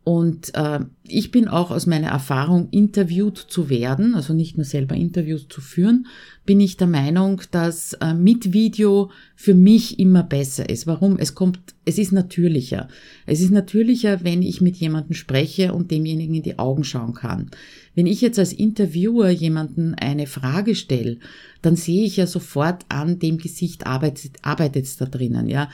Und 0.07 0.55
äh, 0.55 0.79
ich 1.03 1.31
bin 1.31 1.49
auch 1.49 1.69
aus 1.69 1.85
meiner 1.85 2.07
Erfahrung, 2.07 2.69
interviewt 2.71 3.37
zu 3.37 3.69
werden, 3.69 4.15
also 4.15 4.33
nicht 4.33 4.55
nur 4.55 4.63
selber 4.63 4.95
Interviews 4.95 5.49
zu 5.49 5.59
führen, 5.59 6.07
bin 6.45 6.61
ich 6.61 6.77
der 6.77 6.87
Meinung, 6.87 7.41
dass 7.51 7.91
äh, 7.91 8.13
mit 8.13 8.53
Video 8.53 9.11
für 9.35 9.53
mich 9.53 9.99
immer 9.99 10.23
besser 10.23 10.69
ist. 10.69 10.87
Warum? 10.87 11.17
Es 11.19 11.35
kommt, 11.35 11.59
es 11.83 11.97
ist 11.97 12.13
natürlicher. 12.13 12.87
Es 13.25 13.41
ist 13.41 13.51
natürlicher, 13.51 14.23
wenn 14.23 14.43
ich 14.43 14.61
mit 14.61 14.77
jemandem 14.77 15.13
spreche 15.13 15.73
und 15.73 15.91
demjenigen 15.91 16.35
in 16.35 16.43
die 16.43 16.57
Augen 16.57 16.85
schauen 16.85 17.13
kann. 17.13 17.51
Wenn 17.93 18.07
ich 18.07 18.21
jetzt 18.21 18.39
als 18.39 18.53
Interviewer 18.53 19.27
jemanden 19.27 19.93
eine 19.93 20.25
Frage 20.25 20.75
stelle, 20.75 21.17
dann 21.61 21.75
sehe 21.75 22.05
ich 22.05 22.15
ja 22.15 22.27
sofort 22.27 22.85
an 22.87 23.19
dem 23.19 23.39
Gesicht 23.39 23.85
arbeitet, 23.85 24.85
es 24.85 24.95
da 24.95 25.05
drinnen, 25.05 25.49
ja 25.49 25.67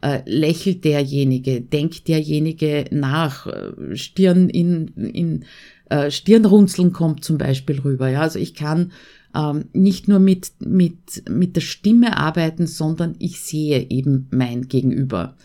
äh, 0.00 0.20
lächelt 0.26 0.84
derjenige, 0.84 1.60
denkt 1.60 2.08
derjenige 2.08 2.84
nach, 2.90 3.46
äh, 3.46 3.96
Stirn 3.96 4.48
in, 4.48 4.88
in 4.96 5.44
äh, 5.90 6.10
Stirnrunzeln 6.10 6.92
kommt 6.92 7.24
zum 7.24 7.38
Beispiel 7.38 7.80
rüber. 7.80 8.08
Ja, 8.08 8.20
also 8.22 8.38
ich 8.38 8.54
kann 8.54 8.92
ähm, 9.34 9.64
nicht 9.72 10.08
nur 10.08 10.18
mit, 10.18 10.52
mit, 10.60 11.28
mit 11.28 11.56
der 11.56 11.60
Stimme 11.60 12.16
arbeiten, 12.16 12.66
sondern 12.66 13.16
ich 13.18 13.40
sehe 13.40 13.88
eben 13.90 14.28
mein 14.30 14.68
Gegenüber. 14.68 15.36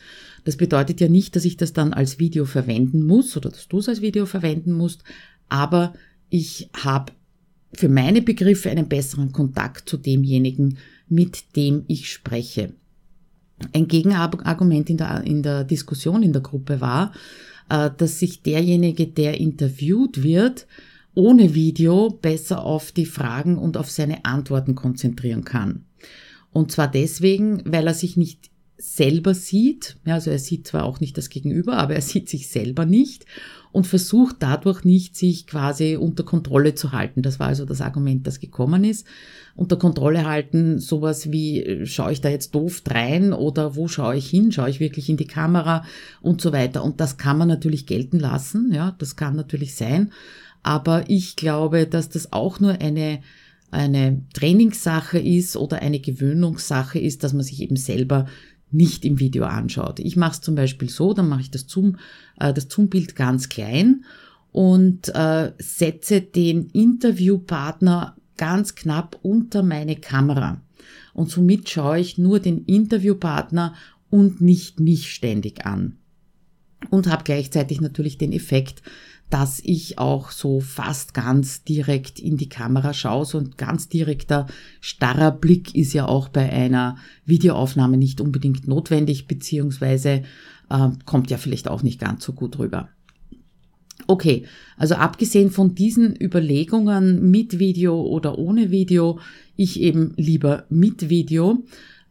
Das 0.43 0.57
bedeutet 0.57 0.99
ja 0.99 1.07
nicht, 1.07 1.35
dass 1.35 1.45
ich 1.45 1.57
das 1.57 1.73
dann 1.73 1.93
als 1.93 2.19
Video 2.19 2.45
verwenden 2.45 3.03
muss 3.03 3.35
oder 3.37 3.49
dass 3.49 3.67
du 3.67 3.79
es 3.79 3.89
als 3.89 4.01
Video 4.01 4.25
verwenden 4.25 4.73
musst, 4.73 5.03
aber 5.49 5.93
ich 6.29 6.69
habe 6.75 7.13
für 7.73 7.89
meine 7.89 8.21
Begriffe 8.21 8.69
einen 8.69 8.87
besseren 8.87 9.31
Kontakt 9.31 9.89
zu 9.89 9.97
demjenigen, 9.97 10.77
mit 11.07 11.55
dem 11.55 11.85
ich 11.87 12.11
spreche. 12.11 12.73
Ein 13.73 13.87
Gegenargument 13.87 14.89
in 14.89 14.97
der, 14.97 15.23
in 15.23 15.43
der 15.43 15.63
Diskussion 15.63 16.23
in 16.23 16.33
der 16.33 16.41
Gruppe 16.41 16.81
war, 16.81 17.13
äh, 17.69 17.89
dass 17.97 18.19
sich 18.19 18.41
derjenige, 18.41 19.07
der 19.07 19.39
interviewt 19.39 20.23
wird, 20.23 20.67
ohne 21.15 21.53
Video 21.53 22.09
besser 22.09 22.63
auf 22.63 22.91
die 22.91 23.05
Fragen 23.05 23.57
und 23.57 23.77
auf 23.77 23.89
seine 23.89 24.25
Antworten 24.25 24.75
konzentrieren 24.75 25.43
kann. 25.43 25.85
Und 26.51 26.71
zwar 26.71 26.87
deswegen, 26.87 27.61
weil 27.65 27.87
er 27.87 27.93
sich 27.93 28.17
nicht 28.17 28.49
selber 28.77 29.33
sieht. 29.33 29.97
Ja, 30.05 30.15
also 30.15 30.31
er 30.31 30.39
sieht 30.39 30.67
zwar 30.67 30.83
auch 30.83 30.99
nicht 30.99 31.17
das 31.17 31.29
Gegenüber, 31.29 31.77
aber 31.77 31.95
er 31.95 32.01
sieht 32.01 32.29
sich 32.29 32.49
selber 32.49 32.85
nicht 32.85 33.25
und 33.73 33.87
versucht 33.87 34.37
dadurch 34.39 34.83
nicht, 34.83 35.15
sich 35.15 35.47
quasi 35.47 35.95
unter 35.95 36.23
Kontrolle 36.23 36.75
zu 36.75 36.91
halten. 36.91 37.23
Das 37.23 37.39
war 37.39 37.47
also 37.47 37.65
das 37.65 37.81
Argument, 37.81 38.25
das 38.27 38.39
gekommen 38.39 38.83
ist. 38.83 39.07
Unter 39.55 39.77
Kontrolle 39.77 40.25
halten, 40.25 40.79
sowas 40.79 41.31
wie, 41.31 41.81
schaue 41.85 42.11
ich 42.11 42.21
da 42.21 42.29
jetzt 42.29 42.53
doof 42.53 42.83
rein 42.87 43.33
oder 43.33 43.75
wo 43.75 43.87
schaue 43.87 44.15
ich 44.15 44.29
hin? 44.29 44.51
Schaue 44.51 44.69
ich 44.69 44.79
wirklich 44.79 45.09
in 45.09 45.17
die 45.17 45.25
Kamera 45.25 45.83
und 46.21 46.39
so 46.39 46.53
weiter. 46.53 46.83
Und 46.83 46.99
das 46.99 47.17
kann 47.17 47.39
man 47.39 47.47
natürlich 47.47 47.87
gelten 47.87 48.19
lassen. 48.19 48.71
Ja, 48.71 48.95
das 48.99 49.15
kann 49.15 49.35
natürlich 49.35 49.75
sein. 49.75 50.11
Aber 50.61 51.05
ich 51.07 51.35
glaube, 51.35 51.87
dass 51.87 52.09
das 52.09 52.31
auch 52.31 52.59
nur 52.59 52.79
eine 52.79 53.21
eine 53.71 54.21
Trainingssache 54.33 55.17
ist 55.17 55.57
oder 55.57 55.81
eine 55.81 55.99
Gewöhnungssache 55.99 56.99
ist, 56.99 57.23
dass 57.23 57.33
man 57.33 57.41
sich 57.41 57.59
eben 57.59 57.75
selber 57.75 58.27
nicht 58.73 59.05
im 59.05 59.19
Video 59.19 59.45
anschaut. 59.45 59.99
Ich 59.99 60.15
mache 60.15 60.33
es 60.33 60.41
zum 60.41 60.55
Beispiel 60.55 60.89
so, 60.89 61.13
dann 61.13 61.29
mache 61.29 61.41
ich 61.41 61.51
das 61.51 61.67
Zoom, 61.67 61.97
äh, 62.39 62.53
das 62.53 62.67
Zoom-Bild 62.69 63.15
ganz 63.15 63.49
klein 63.49 64.03
und 64.51 65.09
äh, 65.15 65.51
setze 65.57 66.21
den 66.21 66.67
Interviewpartner 66.67 68.15
ganz 68.37 68.75
knapp 68.75 69.19
unter 69.21 69.63
meine 69.63 69.95
Kamera. 69.95 70.61
Und 71.13 71.29
somit 71.29 71.69
schaue 71.69 71.99
ich 71.99 72.17
nur 72.17 72.39
den 72.39 72.65
Interviewpartner 72.65 73.75
und 74.09 74.41
nicht 74.41 74.79
mich 74.79 75.13
ständig 75.13 75.65
an. 75.65 75.97
Und 76.89 77.07
habe 77.07 77.23
gleichzeitig 77.23 77.81
natürlich 77.81 78.17
den 78.17 78.33
Effekt, 78.33 78.81
dass 79.29 79.59
ich 79.63 79.97
auch 79.97 80.29
so 80.29 80.59
fast 80.59 81.13
ganz 81.13 81.63
direkt 81.63 82.19
in 82.19 82.37
die 82.37 82.49
Kamera 82.49 82.93
schaue. 82.93 83.25
So 83.25 83.39
ein 83.39 83.51
ganz 83.57 83.89
direkter, 83.89 84.45
starrer 84.79 85.31
Blick 85.31 85.73
ist 85.73 85.93
ja 85.93 86.07
auch 86.07 86.29
bei 86.29 86.51
einer 86.51 86.97
Videoaufnahme 87.25 87.97
nicht 87.97 88.21
unbedingt 88.21 88.67
notwendig, 88.67 89.27
beziehungsweise 89.27 90.23
äh, 90.69 90.89
kommt 91.05 91.31
ja 91.31 91.37
vielleicht 91.37 91.67
auch 91.67 91.81
nicht 91.81 91.99
ganz 91.99 92.23
so 92.23 92.33
gut 92.33 92.59
rüber. 92.59 92.89
Okay, 94.07 94.45
also 94.77 94.95
abgesehen 94.95 95.49
von 95.49 95.75
diesen 95.75 96.15
Überlegungen 96.19 97.31
mit 97.31 97.59
Video 97.59 98.01
oder 98.01 98.37
ohne 98.37 98.69
Video, 98.69 99.19
ich 99.55 99.79
eben 99.79 100.13
lieber 100.17 100.65
mit 100.69 101.09
Video, 101.09 101.63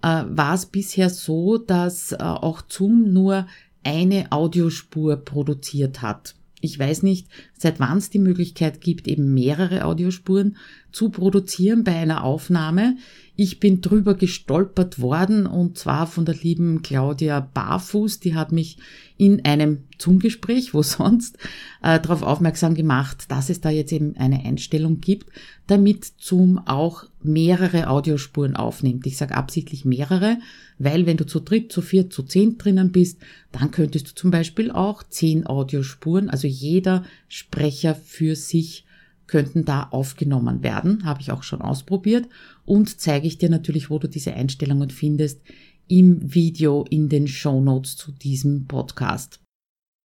äh, 0.03 0.25
war 0.29 0.55
es 0.55 0.67
bisher 0.67 1.11
so, 1.11 1.59
dass 1.59 2.13
äh, 2.13 2.17
auch 2.19 2.63
Zoom 2.69 3.13
nur 3.13 3.47
eine 3.85 4.31
Audiospur 4.31 5.17
produziert 5.17 6.03
hat. 6.03 6.35
Ich 6.63 6.79
weiß 6.79 7.03
nicht, 7.03 7.27
seit 7.59 7.81
wann 7.81 7.99
es 7.99 8.09
die 8.09 8.21
Möglichkeit 8.21 8.81
gibt, 8.81 9.09
eben 9.09 9.35
mehrere 9.35 9.85
Audiospuren 9.85 10.57
zu 10.93 11.11
produzieren 11.11 11.83
bei 11.83 11.97
einer 11.97 12.23
Aufnahme. 12.23 12.97
Ich 13.35 13.61
bin 13.61 13.81
drüber 13.81 14.15
gestolpert 14.15 15.01
worden 15.01 15.47
und 15.47 15.79
zwar 15.79 16.07
von 16.07 16.27
der 16.27 16.35
lieben 16.35 16.83
Claudia 16.83 17.41
Barfuß, 17.41 18.21
die 18.21 18.35
hat 18.35 18.53
mich 18.53 18.77
in 19.17 19.43
einem 19.47 19.85
Zoom-Gespräch, 19.99 20.75
wo 20.75 20.83
sonst, 20.83 21.39
äh, 21.83 21.99
darauf 21.99 22.23
aufmerksam 22.23 22.75
gemacht, 22.75 23.31
dass 23.31 23.49
es 23.49 23.63
da 23.63 23.71
jetzt 23.71 23.91
eben 23.93 24.17
eine 24.17 24.45
Einstellung 24.45 25.01
gibt, 25.01 25.31
damit 25.67 26.13
Zoom 26.19 26.59
auch 26.67 27.05
mehrere 27.23 27.89
Audiospuren 27.89 28.55
aufnimmt. 28.55 29.07
Ich 29.07 29.17
sage 29.17 29.35
absichtlich 29.35 29.87
mehrere, 29.87 30.37
weil 30.79 31.07
wenn 31.07 31.17
du 31.17 31.25
zu 31.25 31.41
dritt, 31.41 31.73
zu 31.73 31.81
viert, 31.81 32.13
zu 32.13 32.25
zehn 32.25 32.59
drinnen 32.59 32.93
bist, 32.93 33.19
dann 33.51 33.71
könntest 33.71 34.11
du 34.11 34.15
zum 34.15 34.31
Beispiel 34.31 34.71
auch 34.71 35.03
zehn 35.05 35.47
Audiospuren, 35.47 36.29
also 36.29 36.47
jeder 36.47 37.05
Sprecher 37.29 37.95
für 37.95 38.37
sich 38.37 38.85
könnten 39.33 39.65
da 39.65 39.85
aufgenommen 39.85 40.63
werden, 40.63 41.07
habe 41.07 41.23
ich 41.23 41.33
auch 41.33 41.43
schon 41.43 41.63
ausprobiert 41.63 42.29
und 42.67 43.01
zeige 43.01 43.27
ich 43.27 43.39
dir 43.39 43.49
natürlich, 43.49 43.89
wo 43.89 43.99
du 43.99 44.07
diese 44.07 44.35
Einstellungen 44.35 44.91
findest 44.91 45.41
im 45.89 46.35
Video 46.35 46.85
in 46.91 47.09
den 47.09 47.27
Show 47.27 47.63
Notes 47.63 47.97
zu 47.97 48.13
diesem 48.13 48.67
Podcast. 48.67 49.41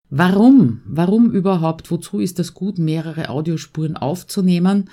Warum? 0.09 0.79
Warum 0.85 1.29
überhaupt? 1.31 1.91
Wozu 1.91 2.21
ist 2.21 2.39
das 2.39 2.53
gut, 2.53 2.77
mehrere 2.77 3.27
Audiospuren 3.27 3.97
aufzunehmen? 3.97 4.89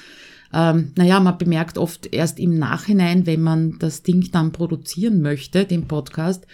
Ähm, 0.53 0.93
naja, 0.97 1.21
man 1.21 1.39
bemerkt 1.39 1.79
oft 1.79 2.13
erst 2.13 2.39
im 2.39 2.59
Nachhinein, 2.59 3.27
wenn 3.27 3.43
man 3.43 3.79
das 3.79 4.03
Ding 4.03 4.31
dann 4.31 4.53
produzieren 4.53 5.21
möchte, 5.21 5.65
den 5.65 5.87
Podcast, 5.87 6.47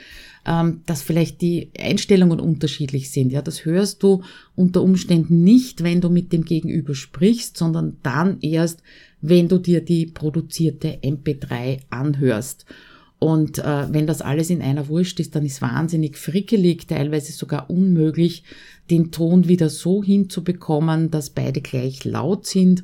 ähm, 0.46 0.80
dass 0.86 1.02
vielleicht 1.02 1.42
die 1.42 1.70
Einstellungen 1.78 2.40
unterschiedlich 2.40 3.10
sind. 3.10 3.30
Ja, 3.30 3.42
das 3.42 3.64
hörst 3.64 4.02
du 4.02 4.22
unter 4.56 4.82
Umständen 4.82 5.44
nicht, 5.44 5.82
wenn 5.82 6.00
du 6.00 6.08
mit 6.08 6.32
dem 6.32 6.44
Gegenüber 6.44 6.94
sprichst, 6.94 7.56
sondern 7.56 7.98
dann 8.02 8.38
erst, 8.40 8.82
wenn 9.20 9.48
du 9.48 9.58
dir 9.58 9.82
die 9.82 10.06
produzierte 10.06 10.98
MP3 11.02 11.80
anhörst. 11.90 12.64
Und 13.18 13.58
äh, 13.58 13.92
wenn 13.92 14.06
das 14.06 14.22
alles 14.22 14.48
in 14.48 14.62
einer 14.62 14.88
Wurst 14.88 15.20
ist, 15.20 15.36
dann 15.36 15.44
ist 15.44 15.60
wahnsinnig 15.60 16.16
frickelig, 16.16 16.86
teilweise 16.86 17.32
sogar 17.32 17.68
unmöglich, 17.68 18.44
den 18.90 19.12
Ton 19.12 19.46
wieder 19.46 19.68
so 19.68 20.02
hinzubekommen, 20.02 21.10
dass 21.10 21.28
beide 21.28 21.60
gleich 21.60 22.04
laut 22.06 22.46
sind 22.46 22.82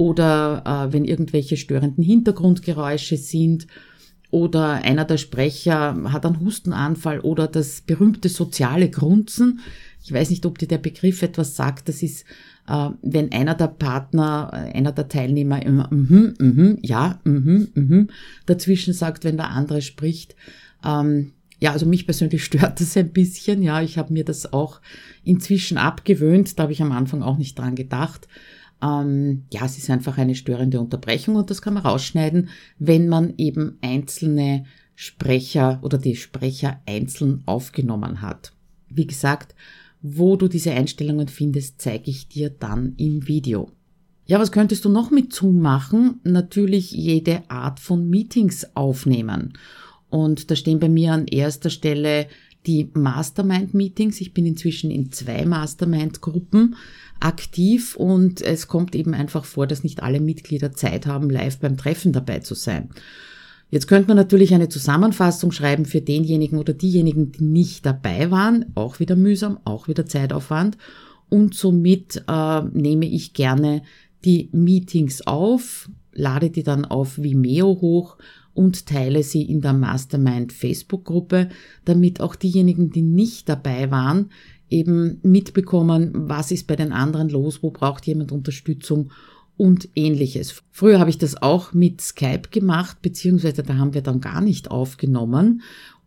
oder 0.00 0.62
äh, 0.88 0.92
wenn 0.94 1.04
irgendwelche 1.04 1.58
störenden 1.58 2.02
Hintergrundgeräusche 2.02 3.18
sind 3.18 3.66
oder 4.30 4.82
einer 4.82 5.04
der 5.04 5.18
Sprecher 5.18 5.94
hat 6.10 6.24
einen 6.24 6.40
Hustenanfall 6.40 7.20
oder 7.20 7.46
das 7.46 7.82
berühmte 7.82 8.30
soziale 8.30 8.88
Grunzen. 8.88 9.60
Ich 10.02 10.10
weiß 10.10 10.30
nicht, 10.30 10.46
ob 10.46 10.56
dir 10.56 10.68
der 10.68 10.78
Begriff 10.78 11.20
etwas 11.20 11.54
sagt. 11.54 11.90
Das 11.90 12.02
ist, 12.02 12.24
äh, 12.66 12.88
wenn 13.02 13.30
einer 13.32 13.54
der 13.54 13.66
Partner, 13.66 14.50
äh, 14.54 14.74
einer 14.74 14.92
der 14.92 15.08
Teilnehmer 15.08 15.62
immer 15.62 15.92
mhm, 15.92 16.34
mhm, 16.38 16.78
ja, 16.80 17.20
mhm, 17.24 17.68
mhm, 17.74 18.08
dazwischen 18.46 18.94
sagt, 18.94 19.24
wenn 19.24 19.36
der 19.36 19.50
andere 19.50 19.82
spricht. 19.82 20.34
Ähm, 20.82 21.32
ja, 21.58 21.72
also 21.72 21.84
mich 21.84 22.06
persönlich 22.06 22.42
stört 22.46 22.80
das 22.80 22.96
ein 22.96 23.12
bisschen. 23.12 23.62
Ja, 23.62 23.82
ich 23.82 23.98
habe 23.98 24.14
mir 24.14 24.24
das 24.24 24.50
auch 24.50 24.80
inzwischen 25.24 25.76
abgewöhnt. 25.76 26.58
Da 26.58 26.62
habe 26.62 26.72
ich 26.72 26.80
am 26.80 26.92
Anfang 26.92 27.22
auch 27.22 27.36
nicht 27.36 27.58
dran 27.58 27.74
gedacht. 27.74 28.28
Ähm, 28.82 29.44
ja, 29.52 29.64
es 29.64 29.78
ist 29.78 29.90
einfach 29.90 30.18
eine 30.18 30.34
störende 30.34 30.80
Unterbrechung 30.80 31.36
und 31.36 31.50
das 31.50 31.62
kann 31.62 31.74
man 31.74 31.84
rausschneiden, 31.84 32.48
wenn 32.78 33.08
man 33.08 33.34
eben 33.36 33.78
einzelne 33.82 34.64
Sprecher 34.94 35.78
oder 35.82 35.98
die 35.98 36.16
Sprecher 36.16 36.80
einzeln 36.86 37.42
aufgenommen 37.46 38.22
hat. 38.22 38.52
Wie 38.88 39.06
gesagt, 39.06 39.54
wo 40.02 40.36
du 40.36 40.48
diese 40.48 40.72
Einstellungen 40.72 41.28
findest, 41.28 41.80
zeige 41.80 42.10
ich 42.10 42.28
dir 42.28 42.50
dann 42.50 42.94
im 42.96 43.26
Video. 43.28 43.70
Ja, 44.26 44.38
was 44.38 44.52
könntest 44.52 44.84
du 44.84 44.88
noch 44.88 45.10
mit 45.10 45.32
Zoom 45.32 45.60
machen? 45.60 46.20
Natürlich 46.22 46.92
jede 46.92 47.42
Art 47.50 47.80
von 47.80 48.08
Meetings 48.08 48.76
aufnehmen. 48.76 49.54
Und 50.08 50.50
da 50.50 50.56
stehen 50.56 50.78
bei 50.78 50.88
mir 50.88 51.12
an 51.12 51.26
erster 51.26 51.70
Stelle 51.70 52.26
die 52.66 52.90
Mastermind-Meetings. 52.94 54.20
Ich 54.20 54.34
bin 54.34 54.46
inzwischen 54.46 54.90
in 54.90 55.12
zwei 55.12 55.46
Mastermind-Gruppen 55.46 56.76
aktiv 57.20 57.96
und 57.96 58.40
es 58.40 58.68
kommt 58.68 58.94
eben 58.94 59.14
einfach 59.14 59.44
vor, 59.44 59.66
dass 59.66 59.84
nicht 59.84 60.02
alle 60.02 60.20
Mitglieder 60.20 60.72
Zeit 60.72 61.06
haben, 61.06 61.30
live 61.30 61.58
beim 61.58 61.76
Treffen 61.76 62.12
dabei 62.12 62.40
zu 62.40 62.54
sein. 62.54 62.90
Jetzt 63.70 63.86
könnte 63.86 64.08
man 64.08 64.16
natürlich 64.16 64.52
eine 64.52 64.68
Zusammenfassung 64.68 65.52
schreiben 65.52 65.84
für 65.84 66.00
denjenigen 66.00 66.58
oder 66.58 66.72
diejenigen, 66.72 67.30
die 67.30 67.44
nicht 67.44 67.86
dabei 67.86 68.30
waren. 68.30 68.66
Auch 68.74 68.98
wieder 68.98 69.14
mühsam, 69.14 69.60
auch 69.64 69.86
wieder 69.86 70.06
Zeitaufwand. 70.06 70.76
Und 71.28 71.54
somit 71.54 72.24
äh, 72.26 72.62
nehme 72.72 73.06
ich 73.06 73.32
gerne 73.32 73.82
die 74.24 74.48
Meetings 74.52 75.24
auf, 75.26 75.88
lade 76.12 76.50
die 76.50 76.64
dann 76.64 76.84
auf 76.84 77.18
Vimeo 77.18 77.78
hoch 77.80 78.16
und 78.54 78.86
teile 78.86 79.22
sie 79.22 79.42
in 79.42 79.60
der 79.60 79.72
Mastermind 79.72 80.52
Facebook-Gruppe, 80.52 81.48
damit 81.84 82.20
auch 82.20 82.34
diejenigen, 82.34 82.90
die 82.90 83.02
nicht 83.02 83.48
dabei 83.48 83.90
waren, 83.90 84.30
eben 84.68 85.18
mitbekommen, 85.22 86.10
was 86.14 86.50
ist 86.50 86.66
bei 86.66 86.76
den 86.76 86.92
anderen 86.92 87.28
los, 87.28 87.62
wo 87.62 87.70
braucht 87.70 88.06
jemand 88.06 88.32
Unterstützung 88.32 89.10
und 89.56 89.88
ähnliches. 89.94 90.62
Früher 90.70 90.98
habe 90.98 91.10
ich 91.10 91.18
das 91.18 91.42
auch 91.42 91.74
mit 91.74 92.00
Skype 92.00 92.48
gemacht, 92.50 93.02
beziehungsweise 93.02 93.62
da 93.62 93.76
haben 93.76 93.94
wir 93.94 94.00
dann 94.02 94.20
gar 94.20 94.40
nicht 94.40 94.70
aufgenommen. 94.70 95.62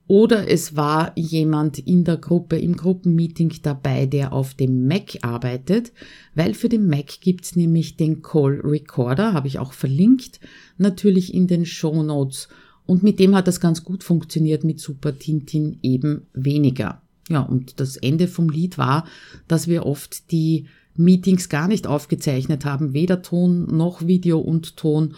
Oder 0.08 0.50
es 0.50 0.76
war 0.76 1.14
jemand 1.16 1.80
in 1.80 2.04
der 2.04 2.18
Gruppe, 2.18 2.58
im 2.58 2.76
Gruppenmeeting 2.76 3.54
dabei, 3.62 4.06
der 4.06 4.34
auf 4.34 4.54
dem 4.54 4.86
Mac 4.86 5.18
arbeitet, 5.22 5.94
weil 6.36 6.54
für 6.54 6.68
den 6.68 6.88
Mac 6.88 7.22
gibt's 7.22 7.56
nämlich 7.56 7.96
den 7.96 8.22
Call 8.22 8.60
Recorder, 8.64 9.34
habe 9.34 9.48
ich 9.48 9.60
auch 9.60 9.72
verlinkt, 9.72 10.42
natürlich 10.78 11.34
in 11.34 11.48
den 11.48 11.66
Show 11.66 12.04
Notes. 12.04 12.50
Und 12.86 13.02
mit 13.02 13.18
dem 13.20 13.34
hat 13.34 13.48
das 13.48 13.62
ganz 13.62 13.86
gut 13.86 14.04
funktioniert, 14.04 14.66
mit 14.66 14.82
Super 14.82 15.18
Tintin 15.18 15.80
eben 15.82 16.28
weniger. 16.34 17.02
Ja, 17.30 17.42
und 17.42 17.80
das 17.80 17.96
Ende 17.96 18.28
vom 18.28 18.50
Lied 18.50 18.78
war, 18.78 19.06
dass 19.48 19.70
wir 19.70 19.86
oft 19.86 20.32
die 20.32 20.66
Meetings 20.96 21.48
gar 21.48 21.70
nicht 21.70 21.88
aufgezeichnet 21.88 22.66
haben, 22.66 22.94
weder 22.94 23.22
Ton 23.22 23.66
noch 23.76 24.06
Video 24.06 24.40
und 24.40 24.76
Ton 24.76 25.16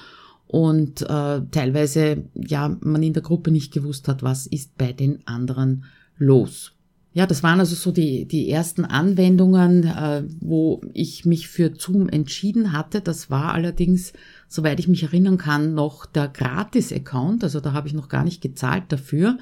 und 0.48 1.02
äh, 1.02 1.42
teilweise 1.52 2.24
ja 2.36 2.78
man 2.82 3.04
in 3.04 3.14
der 3.14 3.24
Gruppe 3.24 3.52
nicht 3.52 3.74
gewusst 3.74 4.08
hat, 4.08 4.24
was 4.24 4.48
ist 4.48 4.78
bei 4.78 4.94
den 4.94 5.26
anderen 5.28 5.86
los. 6.18 6.76
Ja, 7.16 7.26
das 7.26 7.44
waren 7.44 7.62
also 7.62 7.76
so 7.76 7.92
die, 7.92 8.26
die 8.26 8.50
ersten 8.50 8.84
Anwendungen, 8.84 9.86
äh, 9.86 10.24
wo 10.42 10.82
ich 10.94 11.24
mich 11.26 11.48
für 11.48 11.74
Zoom 11.78 12.10
entschieden 12.10 12.74
hatte. 12.74 13.00
Das 13.00 13.30
war 13.30 13.54
allerdings, 13.54 14.12
soweit 14.50 14.82
ich 14.82 14.90
mich 14.90 15.04
erinnern 15.04 15.38
kann, 15.38 15.74
noch 15.74 16.06
der 16.06 16.28
Gratis-Account. 16.28 17.46
Also 17.46 17.62
da 17.62 17.72
habe 17.72 17.88
ich 17.88 17.94
noch 17.94 18.10
gar 18.10 18.26
nicht 18.26 18.42
gezahlt 18.42 18.84
dafür. 18.90 19.38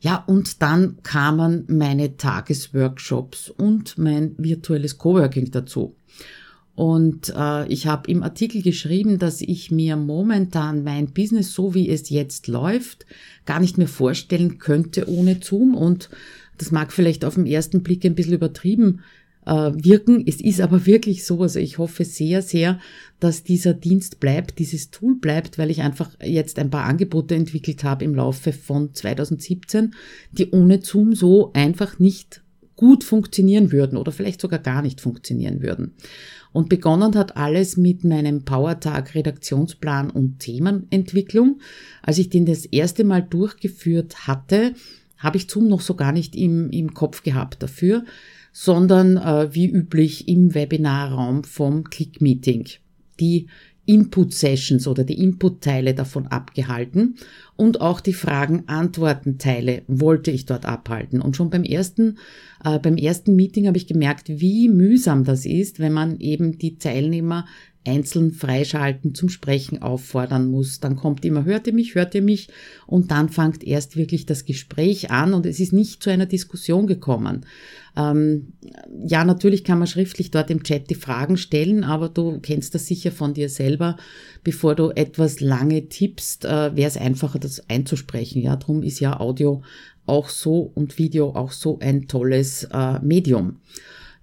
Ja, 0.00 0.24
und 0.26 0.60
dann 0.60 0.98
kamen 1.02 1.64
meine 1.68 2.18
Tagesworkshops 2.18 3.48
und 3.48 3.96
mein 3.96 4.34
virtuelles 4.36 4.98
Coworking 4.98 5.50
dazu. 5.50 5.96
Und 6.76 7.32
äh, 7.34 7.66
ich 7.68 7.86
habe 7.86 8.10
im 8.10 8.22
Artikel 8.22 8.60
geschrieben, 8.60 9.18
dass 9.18 9.40
ich 9.40 9.70
mir 9.70 9.96
momentan 9.96 10.84
mein 10.84 11.06
Business, 11.06 11.54
so 11.54 11.74
wie 11.74 11.88
es 11.88 12.10
jetzt 12.10 12.48
läuft, 12.48 13.06
gar 13.46 13.60
nicht 13.60 13.78
mehr 13.78 13.88
vorstellen 13.88 14.58
könnte 14.58 15.08
ohne 15.08 15.38
Zoom. 15.42 15.74
Und 15.74 16.10
das 16.58 16.72
mag 16.72 16.92
vielleicht 16.92 17.24
auf 17.24 17.36
den 17.36 17.46
ersten 17.46 17.82
Blick 17.82 18.04
ein 18.04 18.14
bisschen 18.14 18.34
übertrieben 18.34 19.00
äh, 19.46 19.72
wirken. 19.72 20.22
Es 20.26 20.42
ist 20.42 20.60
aber 20.60 20.84
wirklich 20.84 21.24
so. 21.24 21.40
Also 21.40 21.58
ich 21.60 21.78
hoffe 21.78 22.04
sehr, 22.04 22.42
sehr, 22.42 22.78
dass 23.20 23.42
dieser 23.42 23.72
Dienst 23.72 24.20
bleibt, 24.20 24.58
dieses 24.58 24.90
Tool 24.90 25.16
bleibt, 25.16 25.56
weil 25.56 25.70
ich 25.70 25.80
einfach 25.80 26.10
jetzt 26.22 26.58
ein 26.58 26.68
paar 26.68 26.84
Angebote 26.84 27.34
entwickelt 27.34 27.84
habe 27.84 28.04
im 28.04 28.14
Laufe 28.14 28.52
von 28.52 28.92
2017, 28.92 29.94
die 30.32 30.50
ohne 30.50 30.82
Zoom 30.82 31.14
so 31.14 31.52
einfach 31.54 31.98
nicht 31.98 32.42
gut 32.76 33.04
funktionieren 33.04 33.72
würden 33.72 33.96
oder 33.96 34.12
vielleicht 34.12 34.40
sogar 34.40 34.58
gar 34.58 34.82
nicht 34.82 35.00
funktionieren 35.00 35.62
würden. 35.62 35.94
Und 36.52 36.68
begonnen 36.68 37.14
hat 37.14 37.36
alles 37.36 37.76
mit 37.76 38.04
meinem 38.04 38.44
Powertag 38.44 39.14
Redaktionsplan 39.14 40.10
und 40.10 40.38
Themenentwicklung. 40.38 41.60
Als 42.02 42.18
ich 42.18 42.30
den 42.30 42.46
das 42.46 42.64
erste 42.64 43.04
Mal 43.04 43.22
durchgeführt 43.22 44.26
hatte, 44.26 44.74
habe 45.18 45.36
ich 45.38 45.50
Zoom 45.50 45.68
noch 45.68 45.80
so 45.80 45.94
gar 45.94 46.12
nicht 46.12 46.36
im, 46.36 46.70
im 46.70 46.94
Kopf 46.94 47.22
gehabt 47.22 47.62
dafür, 47.62 48.04
sondern 48.52 49.16
äh, 49.16 49.54
wie 49.54 49.66
üblich 49.66 50.28
im 50.28 50.54
Webinarraum 50.54 51.44
vom 51.44 51.84
Click-Meeting. 51.84 52.66
Die 53.20 53.48
Input-Sessions 53.86 54.86
oder 54.86 55.04
die 55.04 55.20
Input-Teile 55.20 55.94
davon 55.94 56.26
abgehalten 56.26 57.16
und 57.56 57.80
auch 57.80 58.00
die 58.00 58.12
Fragen-Antworten-Teile 58.12 59.82
wollte 59.86 60.30
ich 60.30 60.44
dort 60.44 60.66
abhalten. 60.66 61.22
Und 61.22 61.36
schon 61.36 61.50
beim 61.50 61.64
ersten, 61.64 62.18
äh, 62.64 62.78
beim 62.78 62.96
ersten 62.96 63.34
Meeting 63.34 63.66
habe 63.66 63.78
ich 63.78 63.86
gemerkt, 63.86 64.28
wie 64.28 64.68
mühsam 64.68 65.24
das 65.24 65.46
ist, 65.46 65.78
wenn 65.78 65.92
man 65.92 66.18
eben 66.18 66.58
die 66.58 66.76
Teilnehmer 66.76 67.46
einzeln 67.86 68.32
freischalten, 68.32 69.14
zum 69.14 69.28
Sprechen 69.28 69.82
auffordern 69.82 70.50
muss. 70.50 70.80
Dann 70.80 70.96
kommt 70.96 71.24
immer, 71.24 71.44
hört 71.44 71.66
ihr 71.66 71.72
mich, 71.72 71.94
hört 71.94 72.14
ihr 72.14 72.22
mich? 72.22 72.48
Und 72.86 73.10
dann 73.10 73.28
fängt 73.28 73.64
erst 73.64 73.96
wirklich 73.96 74.26
das 74.26 74.44
Gespräch 74.44 75.10
an 75.10 75.34
und 75.34 75.46
es 75.46 75.60
ist 75.60 75.72
nicht 75.72 76.02
zu 76.02 76.10
einer 76.10 76.26
Diskussion 76.26 76.86
gekommen. 76.86 77.46
Ähm, 77.96 78.52
ja, 79.06 79.24
natürlich 79.24 79.64
kann 79.64 79.78
man 79.78 79.88
schriftlich 79.88 80.30
dort 80.30 80.50
im 80.50 80.62
Chat 80.62 80.90
die 80.90 80.94
Fragen 80.94 81.36
stellen, 81.36 81.82
aber 81.82 82.08
du 82.08 82.40
kennst 82.40 82.74
das 82.74 82.86
sicher 82.86 83.10
von 83.10 83.32
dir 83.32 83.48
selber. 83.48 83.96
Bevor 84.44 84.74
du 84.74 84.90
etwas 84.90 85.40
lange 85.40 85.88
tippst, 85.88 86.44
äh, 86.44 86.76
wäre 86.76 86.88
es 86.88 86.96
einfacher, 86.96 87.38
das 87.38 87.68
einzusprechen. 87.70 88.42
Ja, 88.42 88.56
darum 88.56 88.82
ist 88.82 89.00
ja 89.00 89.18
Audio 89.18 89.62
auch 90.04 90.28
so 90.28 90.70
und 90.74 90.98
Video 90.98 91.30
auch 91.30 91.52
so 91.52 91.78
ein 91.80 92.06
tolles 92.06 92.64
äh, 92.64 92.98
Medium. 93.00 93.60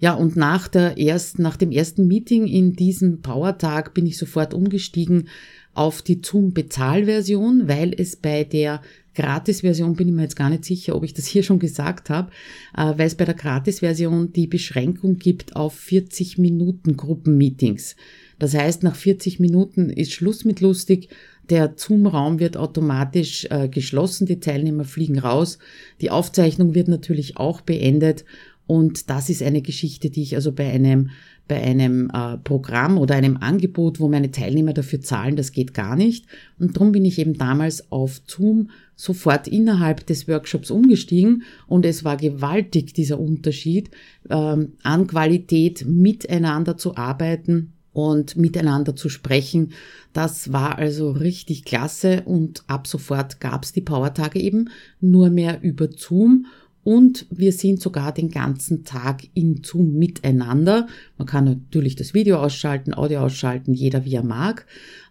Ja, 0.04 0.16
und 0.16 0.36
nach 0.36 0.68
der 0.68 1.00
ersten, 1.00 1.44
nach 1.44 1.56
dem 1.56 1.72
ersten 1.72 2.10
Meeting 2.10 2.46
in 2.46 2.74
diesem 2.74 3.22
Powertag 3.22 3.94
bin 3.94 4.06
ich 4.06 4.18
sofort 4.18 4.54
umgestiegen 4.54 5.30
auf 5.74 6.02
die 6.02 6.20
Zoom-Bezahlversion, 6.22 7.70
weil 7.70 7.94
es 7.98 8.18
bei 8.18 8.44
der 8.44 8.82
Gratis-Version 9.16 9.96
bin 9.96 10.10
ich 10.10 10.14
mir 10.14 10.24
jetzt 10.24 10.36
gar 10.36 10.50
nicht 10.50 10.66
sicher, 10.66 10.98
ob 10.98 11.06
ich 11.06 11.14
das 11.14 11.26
hier 11.26 11.42
schon 11.42 11.58
gesagt 11.58 12.10
habe, 12.10 12.32
äh, 12.76 12.94
weil 12.98 13.08
es 13.08 13.16
bei 13.16 13.24
der 13.24 13.34
Gratis-Version 13.34 14.34
die 14.34 14.48
Beschränkung 14.48 15.20
gibt 15.20 15.56
auf 15.56 15.74
40 15.74 16.38
Minuten 16.38 16.98
Gruppenmeetings. 16.98 17.96
Das 18.40 18.54
heißt, 18.54 18.84
nach 18.84 18.98
40 18.98 19.40
Minuten 19.40 19.90
ist 19.90 20.12
Schluss 20.12 20.44
mit 20.44 20.60
lustig. 20.60 21.08
Der 21.50 21.76
Zoom-Raum 21.78 22.40
wird 22.40 22.58
automatisch 22.58 23.48
äh, 23.50 23.70
geschlossen, 23.70 24.26
die 24.26 24.42
Teilnehmer 24.42 24.84
fliegen 24.84 25.20
raus. 25.20 25.60
Die 26.02 26.12
Aufzeichnung 26.12 26.76
wird 26.76 26.90
natürlich 26.90 27.38
auch 27.38 27.62
beendet. 27.62 28.26
Und 28.66 29.10
das 29.10 29.30
ist 29.30 29.44
eine 29.44 29.62
Geschichte, 29.62 30.10
die 30.10 30.24
ich 30.24 30.36
also 30.36 30.52
bei 30.52 30.70
einem 30.72 31.10
bei 31.48 31.62
einem 31.62 32.10
äh, 32.14 32.38
Programm 32.38 32.98
oder 32.98 33.16
einem 33.16 33.38
Angebot, 33.38 34.00
wo 34.00 34.08
meine 34.08 34.32
Teilnehmer 34.32 34.74
dafür 34.74 35.02
zahlen, 35.02 35.36
das 35.36 35.52
geht 35.52 35.74
gar 35.74 35.96
nicht. 35.98 36.26
Und 36.58 36.78
darum 36.78 36.94
bin 36.94 37.04
ich 37.04 37.20
eben 37.20 37.38
damals 37.38 37.92
auf 37.92 38.22
Zoom 38.26 38.70
sofort 38.96 39.48
innerhalb 39.50 40.06
des 40.06 40.28
Workshops 40.28 40.72
umgestiegen 40.72 41.44
und 41.68 41.86
es 41.86 42.06
war 42.06 42.16
gewaltig 42.16 42.94
dieser 42.94 43.20
Unterschied 43.20 43.90
ähm, 44.30 44.74
an 44.84 45.08
Qualität 45.08 45.86
miteinander 45.86 46.78
zu 46.78 46.96
arbeiten 46.96 47.74
und 47.92 48.38
miteinander 48.38 48.96
zu 48.96 49.10
sprechen. 49.10 49.74
Das 50.14 50.52
war 50.54 50.78
also 50.78 51.12
richtig 51.12 51.66
klasse 51.66 52.24
und 52.26 52.64
ab 52.68 52.88
sofort 52.88 53.40
gab's 53.40 53.74
die 53.74 53.82
Powertage 53.82 54.40
eben 54.40 54.70
nur 55.02 55.30
mehr 55.30 55.62
über 55.62 55.90
Zoom 55.92 56.46
und 56.84 57.26
wir 57.30 57.54
sind 57.54 57.82
sogar 57.82 58.14
den 58.14 58.30
ganzen 58.30 58.84
Tag 58.84 59.24
in 59.34 59.64
Zoom 59.64 59.94
miteinander. 59.94 60.88
Man 61.18 61.28
kann 61.28 61.46
natürlich 61.46 61.96
das 61.96 62.14
Video 62.14 62.38
ausschalten, 62.38 62.94
Audio 62.94 63.22
ausschalten, 63.22 63.74
jeder 63.74 64.06
wie 64.06 64.16
er 64.16 64.24
mag. 64.24 64.66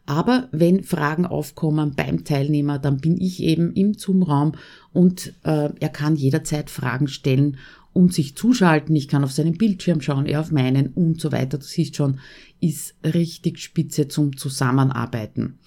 Aber 0.05 0.49
wenn 0.51 0.83
Fragen 0.83 1.27
aufkommen 1.27 1.95
beim 1.95 2.25
Teilnehmer, 2.25 2.79
dann 2.79 2.99
bin 2.99 3.19
ich 3.21 3.43
eben 3.43 3.73
im 3.73 3.95
Zoom-Raum 3.95 4.53
und 4.93 5.35
äh, 5.45 5.71
er 5.79 5.89
kann 5.89 6.17
jederzeit 6.17 6.71
Fragen 6.71 7.07
stellen 7.07 7.57
und 7.93 8.13
sich 8.13 8.37
zuschalten. 8.37 8.97
Ich 8.97 9.09
kann 9.09 9.25
auf 9.25 9.33
seinen 9.33 9.57
Bildschirm 9.57 10.01
schauen, 10.01 10.27
er 10.27 10.41
auf 10.41 10.51
meinen 10.51 10.89
und 10.89 11.21
so 11.21 11.31
weiter. 11.31 11.59
Du 11.59 11.65
siehst 11.65 11.97
schon, 11.97 12.19
ist 12.61 12.95
richtig 13.05 13.61
spitze 13.61 14.09
zum 14.09 14.37
Zusammenarbeiten. 14.37 15.59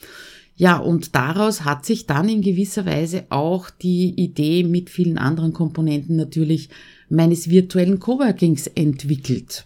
Ja, 0.58 0.78
und 0.78 1.16
daraus 1.16 1.66
hat 1.66 1.86
sich 1.86 2.06
dann 2.06 2.30
in 2.30 2.42
gewisser 2.42 2.86
Weise 2.86 3.26
auch 3.30 3.70
die 3.70 4.14
Idee 4.16 4.64
mit 4.64 4.90
vielen 4.90 5.18
anderen 5.18 5.52
Komponenten 5.52 6.16
natürlich 6.16 6.70
meines 7.10 7.50
virtuellen 7.50 8.00
Coworkings 8.00 8.68
entwickelt. 8.68 9.66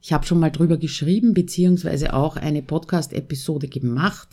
Ich 0.00 0.12
habe 0.12 0.26
schon 0.26 0.40
mal 0.40 0.50
drüber 0.50 0.78
geschrieben, 0.78 1.34
beziehungsweise 1.34 2.14
auch 2.14 2.36
eine 2.36 2.62
Podcast-Episode 2.62 3.68
gemacht. 3.68 4.28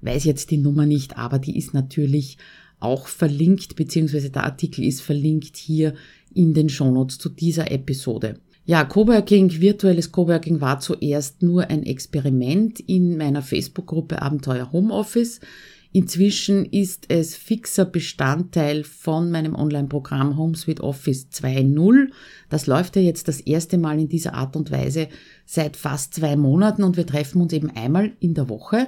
Weiß 0.00 0.24
jetzt 0.24 0.50
die 0.50 0.58
Nummer 0.58 0.86
nicht, 0.86 1.16
aber 1.16 1.38
die 1.38 1.56
ist 1.56 1.74
natürlich 1.74 2.38
auch 2.78 3.06
verlinkt, 3.06 3.76
beziehungsweise 3.76 4.30
der 4.30 4.44
Artikel 4.44 4.84
ist 4.84 5.00
verlinkt 5.00 5.56
hier 5.56 5.94
in 6.34 6.54
den 6.54 6.68
Shownotes 6.68 7.18
zu 7.18 7.28
dieser 7.28 7.70
Episode. 7.70 8.40
Ja, 8.64 8.84
Coworking, 8.84 9.60
virtuelles 9.60 10.12
Coworking 10.12 10.60
war 10.60 10.78
zuerst 10.78 11.42
nur 11.42 11.68
ein 11.68 11.82
Experiment 11.82 12.78
in 12.78 13.16
meiner 13.16 13.42
Facebook-Gruppe 13.42 14.22
Abenteuer 14.22 14.70
Homeoffice. 14.70 15.40
Inzwischen 15.90 16.64
ist 16.66 17.06
es 17.08 17.34
fixer 17.34 17.84
Bestandteil 17.84 18.84
von 18.84 19.32
meinem 19.32 19.56
Online-Programm 19.56 20.36
HomeSuite 20.38 20.84
Office 20.84 21.26
2.0. 21.32 22.12
Das 22.50 22.68
läuft 22.68 22.94
ja 22.94 23.02
jetzt 23.02 23.26
das 23.26 23.40
erste 23.40 23.78
Mal 23.78 23.98
in 23.98 24.08
dieser 24.08 24.34
Art 24.34 24.54
und 24.54 24.70
Weise 24.70 25.08
seit 25.44 25.76
fast 25.76 26.14
zwei 26.14 26.36
Monaten 26.36 26.84
und 26.84 26.96
wir 26.96 27.06
treffen 27.06 27.42
uns 27.42 27.52
eben 27.52 27.68
einmal 27.68 28.12
in 28.20 28.34
der 28.34 28.48
Woche 28.48 28.86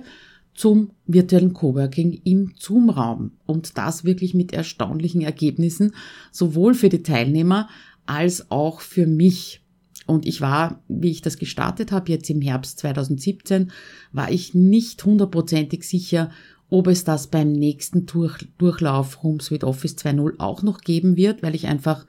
zum 0.54 0.92
virtuellen 1.04 1.52
Coworking 1.52 2.20
im 2.22 2.52
Zoom-Raum 2.56 3.32
und 3.44 3.76
das 3.76 4.04
wirklich 4.04 4.34
mit 4.34 4.52
erstaunlichen 4.52 5.20
Ergebnissen, 5.20 5.96
sowohl 6.30 6.74
für 6.74 6.88
die 6.88 7.02
Teilnehmer 7.02 7.68
als 8.06 8.52
auch 8.52 8.80
für 8.80 9.08
mich. 9.08 9.63
Und 10.06 10.26
ich 10.26 10.40
war, 10.40 10.82
wie 10.88 11.10
ich 11.10 11.22
das 11.22 11.38
gestartet 11.38 11.92
habe, 11.92 12.10
jetzt 12.12 12.28
im 12.30 12.40
Herbst 12.40 12.78
2017, 12.80 13.70
war 14.12 14.30
ich 14.30 14.54
nicht 14.54 15.04
hundertprozentig 15.04 15.84
sicher, 15.84 16.30
ob 16.70 16.88
es 16.88 17.04
das 17.04 17.28
beim 17.28 17.52
nächsten 17.52 18.06
Durch 18.06 18.38
Durchlauf 18.58 19.22
HomeSuite 19.22 19.66
Office 19.66 19.96
2.0 19.96 20.38
auch 20.38 20.62
noch 20.62 20.80
geben 20.80 21.16
wird, 21.16 21.42
weil 21.42 21.54
ich 21.54 21.66
einfach 21.66 22.06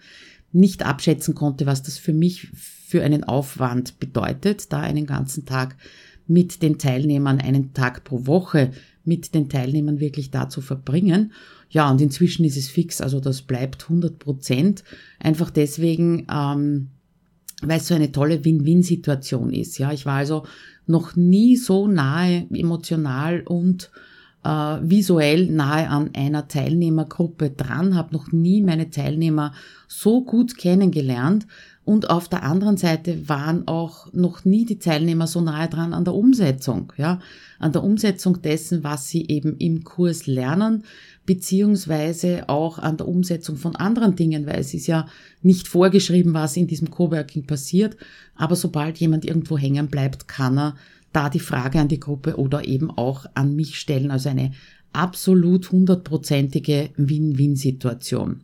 nicht 0.52 0.86
abschätzen 0.86 1.36
konnte, 1.36 1.66
was 1.66 1.84
das 1.84 1.98
für 1.98 2.14
mich 2.14 2.48
für 2.48 3.04
einen 3.04 3.24
Aufwand 3.24 4.00
bedeutet, 4.00 4.72
da 4.72 4.80
einen 4.80 5.06
ganzen 5.06 5.46
Tag 5.46 5.76
mit 6.28 6.64
den 6.64 6.78
Teilnehmern, 6.80 7.40
einen 7.40 7.74
Tag 7.74 8.04
pro 8.04 8.26
Woche 8.26 8.72
mit 9.04 9.36
den 9.36 9.50
Teilnehmern 9.50 10.00
wirklich 10.00 10.32
da 10.32 10.50
zu 10.50 10.62
verbringen. 10.62 11.34
Ja, 11.70 11.92
und 11.92 12.02
inzwischen 12.02 12.46
ist 12.46 12.58
es 12.58 12.68
fix, 12.68 13.02
also 13.02 13.20
das 13.20 13.42
bleibt 13.42 13.84
100 13.84 14.18
Prozent. 14.18 14.84
Einfach 15.20 15.52
deswegen, 15.52 16.26
ähm, 16.32 16.90
weil 17.68 17.78
es 17.78 17.88
so 17.88 17.96
eine 17.96 18.12
tolle 18.12 18.44
Win-Win-Situation 18.44 19.52
ist. 19.54 19.78
Ja, 19.78 19.92
ich 19.92 20.06
war 20.06 20.18
also 20.18 20.44
noch 20.88 21.16
nie 21.16 21.56
so 21.56 21.88
nahe 21.88 22.48
emotional 22.52 23.42
und 23.42 23.92
äh, 24.44 24.50
visuell 24.50 25.48
nahe 25.48 25.90
an 25.90 26.12
einer 26.16 26.48
Teilnehmergruppe 26.48 27.50
dran, 27.50 27.96
habe 27.96 28.14
noch 28.14 28.32
nie 28.32 28.62
meine 28.62 28.90
Teilnehmer 28.90 29.54
so 29.88 30.24
gut 30.24 30.58
kennengelernt 30.58 31.48
und 31.84 32.10
auf 32.10 32.28
der 32.28 32.44
anderen 32.44 32.78
Seite 32.78 33.30
waren 33.30 33.68
auch 33.68 34.12
noch 34.12 34.44
nie 34.44 34.66
die 34.66 34.80
Teilnehmer 34.80 35.28
so 35.28 35.42
nahe 35.42 35.70
dran 35.70 35.94
an 35.94 36.04
der 36.04 36.16
Umsetzung, 36.16 36.94
ja, 36.98 37.20
an 37.60 37.72
der 37.72 37.84
Umsetzung 37.84 38.42
dessen, 38.42 38.84
was 38.84 39.08
sie 39.08 39.28
eben 39.28 39.58
im 39.58 39.84
Kurs 39.84 40.26
lernen, 40.26 40.84
beziehungsweise 41.26 42.50
auch 42.50 42.78
an 42.78 42.98
der 42.98 43.08
Umsetzung 43.08 43.58
von 43.58 43.76
anderen 43.76 44.16
Dingen, 44.16 44.46
weil 44.46 44.60
es 44.60 44.74
ist 44.74 44.88
ja 44.88 45.08
nicht 45.42 45.68
vorgeschrieben, 45.68 46.34
was 46.34 46.58
in 46.58 46.68
diesem 46.68 46.92
Coworking 46.92 47.46
passiert, 47.46 47.98
aber 48.36 48.56
sobald 48.56 48.98
jemand 48.98 49.26
irgendwo 49.26 49.58
hängen 49.58 49.88
bleibt, 49.88 50.28
kann 50.28 50.58
er 50.58 50.76
da 51.12 51.30
die 51.30 51.40
Frage 51.40 51.80
an 51.80 51.88
die 51.88 52.00
Gruppe 52.00 52.36
oder 52.38 52.68
eben 52.68 52.92
auch 52.92 53.26
an 53.34 53.56
mich 53.56 53.80
stellen, 53.80 54.12
also 54.12 54.30
eine 54.30 54.52
absolut 54.94 55.72
hundertprozentige 55.72 56.90
Win-Win-Situation. 56.98 58.42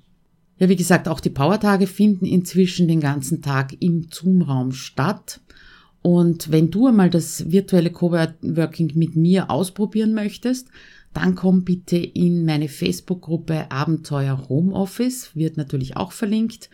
Ja, 0.57 0.69
wie 0.69 0.75
gesagt, 0.75 1.07
auch 1.07 1.19
die 1.19 1.29
Powertage 1.29 1.87
finden 1.87 2.25
inzwischen 2.25 2.87
den 2.87 2.99
ganzen 2.99 3.41
Tag 3.41 3.75
im 3.79 4.07
Zoom-Raum 4.11 4.73
statt. 4.73 5.39
Und 6.03 6.51
wenn 6.51 6.69
du 6.69 6.87
einmal 6.87 7.09
das 7.09 7.51
virtuelle 7.51 7.89
Coworking 7.89 8.91
mit 8.95 9.15
mir 9.15 9.49
ausprobieren 9.49 10.13
möchtest, 10.13 10.67
dann 11.13 11.35
komm 11.35 11.63
bitte 11.63 11.97
in 11.97 12.45
meine 12.45 12.69
Facebook-Gruppe 12.69 13.69
Abenteuer 13.71 14.47
Homeoffice, 14.49 15.35
wird 15.35 15.57
natürlich 15.57 15.97
auch 15.97 16.11
verlinkt. 16.11 16.69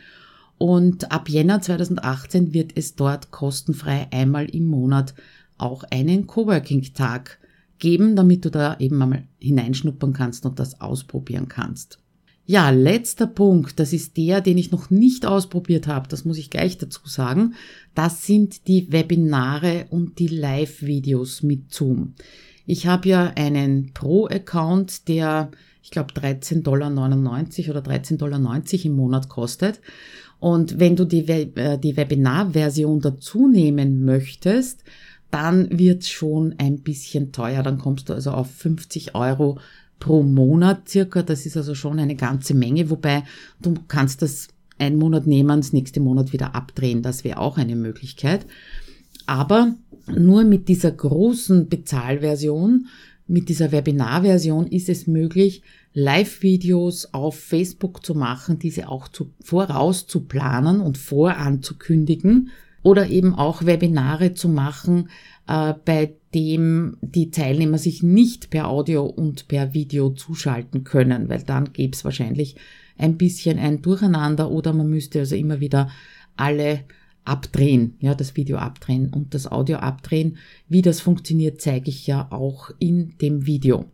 Und 0.58 1.12
ab 1.12 1.30
Jänner 1.30 1.62
2018 1.62 2.54
wird 2.54 2.71
es 2.76 2.95
dort 2.95 3.32
kostenfrei 3.32 4.08
einmal 4.12 4.45
im 4.45 4.67
Monat 4.67 5.13
auch 5.58 5.84
einen 5.84 6.28
Coworking-Tag 6.28 7.39
geben, 7.80 8.15
damit 8.15 8.45
du 8.45 8.52
da 8.52 8.78
eben 8.80 9.02
einmal 9.02 9.28
hineinschnuppern 9.39 10.13
kannst 10.13 10.45
und 10.45 10.60
das 10.60 10.82
ausprobieren 10.82 11.47
kannst. 11.47 12.00
Ja, 12.50 12.69
letzter 12.69 13.28
Punkt, 13.28 13.78
das 13.78 13.91
ist 13.91 14.15
der, 14.15 14.39
den 14.39 14.58
ich 14.58 14.71
noch 14.71 14.89
nicht 14.89 15.26
ausprobiert 15.26 15.86
habe, 15.86 16.08
das 16.08 16.23
muss 16.23 16.38
ich 16.38 16.50
gleich 16.50 16.78
dazu 16.78 17.02
sagen. 17.06 17.56
Das 17.93 18.26
sind 18.26 18.69
die 18.69 18.89
Webinare 18.91 19.88
und 19.89 20.17
die 20.19 20.28
Live-Videos 20.28 21.43
mit 21.43 21.73
Zoom. 21.73 22.13
Ich 22.67 22.86
habe 22.86 23.08
ja 23.08 23.32
einen 23.36 23.93
Pro-Account, 23.93 25.08
der, 25.08 25.49
ich 25.82 25.89
glaube, 25.89 26.13
13,99 26.13 26.62
Dollar 26.62 26.91
oder 26.91 27.80
13,90 27.82 28.17
Dollar 28.17 28.39
im 28.84 28.95
Monat 28.95 29.30
kostet. 29.30 29.80
Und 30.39 30.77
wenn 30.77 30.97
du 30.97 31.06
die, 31.06 31.27
äh, 31.27 31.80
die 31.80 31.95
Webinar-Version 31.95 32.99
dazu 32.99 33.47
nehmen 33.47 34.03
möchtest, 34.03 34.84
dann 35.32 35.80
wird's 35.80 36.10
schon 36.10 36.56
ein 36.58 36.82
bisschen 36.82 37.32
teuer. 37.32 37.63
Dann 37.63 37.77
kommst 37.77 38.10
du 38.10 38.13
also 38.13 38.32
auf 38.32 38.51
50 38.51 39.15
Euro 39.15 39.60
pro 39.99 40.21
Monat 40.21 40.89
circa. 40.89 41.23
Das 41.23 41.45
ist 41.45 41.56
also 41.56 41.73
schon 41.73 41.99
eine 41.99 42.15
ganze 42.15 42.53
Menge, 42.53 42.89
wobei 42.89 43.23
du 43.62 43.75
kannst 43.88 44.21
das 44.21 44.49
einen 44.77 44.97
Monat 44.97 45.25
nehmen, 45.25 45.62
das 45.62 45.71
nächste 45.71 46.01
Monat 46.01 46.34
wieder 46.34 46.53
abdrehen. 46.53 47.01
Das 47.01 47.23
wäre 47.23 47.39
auch 47.39 47.58
eine 47.58 47.77
Möglichkeit. 47.77 48.45
Aber 49.27 49.75
nur 50.07 50.43
mit 50.45 50.67
dieser 50.67 50.91
großen 50.91 51.67
Bezahlversion, 51.69 52.87
mit 53.27 53.49
dieser 53.49 53.71
Webinarversion 53.71 54.67
ist 54.67 54.89
es 54.89 55.05
möglich, 55.05 55.61
Live-Videos 55.93 57.13
auf 57.13 57.37
Facebook 57.37 58.05
zu 58.05 58.15
machen, 58.15 58.57
diese 58.57 58.87
auch 58.87 59.09
zu, 59.09 59.31
voraus 59.43 60.07
zu 60.07 60.21
planen 60.21 60.79
und 60.79 60.97
voranzukündigen. 60.97 62.49
Oder 62.83 63.09
eben 63.09 63.35
auch 63.35 63.65
Webinare 63.65 64.33
zu 64.33 64.47
machen, 64.47 65.09
äh, 65.47 65.73
bei 65.83 66.13
dem 66.33 66.97
die 67.01 67.31
Teilnehmer 67.31 67.79
sich 67.79 68.03
nicht 68.03 68.49
per 68.49 68.69
Audio 68.69 69.05
und 69.05 69.49
per 69.49 69.73
Video 69.73 70.11
zuschalten 70.11 70.85
können, 70.85 71.27
weil 71.27 71.43
dann 71.43 71.73
gäbe 71.73 71.93
es 71.93 72.05
wahrscheinlich 72.05 72.55
ein 72.97 73.17
bisschen 73.17 73.59
ein 73.59 73.81
Durcheinander 73.81 74.49
oder 74.51 74.71
man 74.71 74.89
müsste 74.89 75.19
also 75.19 75.35
immer 75.35 75.59
wieder 75.59 75.89
alle 76.37 76.85
abdrehen, 77.27 77.95
ja, 77.99 78.15
das 78.15 78.35
Video 78.35 78.57
abdrehen 78.57 79.09
und 79.09 79.33
das 79.33 79.51
Audio 79.51 79.77
abdrehen. 79.77 80.37
Wie 80.67 80.81
das 80.81 81.01
funktioniert, 81.01 81.61
zeige 81.61 81.89
ich 81.89 82.07
ja 82.07 82.31
auch 82.31 82.71
in 82.79 83.17
dem 83.21 83.45
Video. 83.45 83.85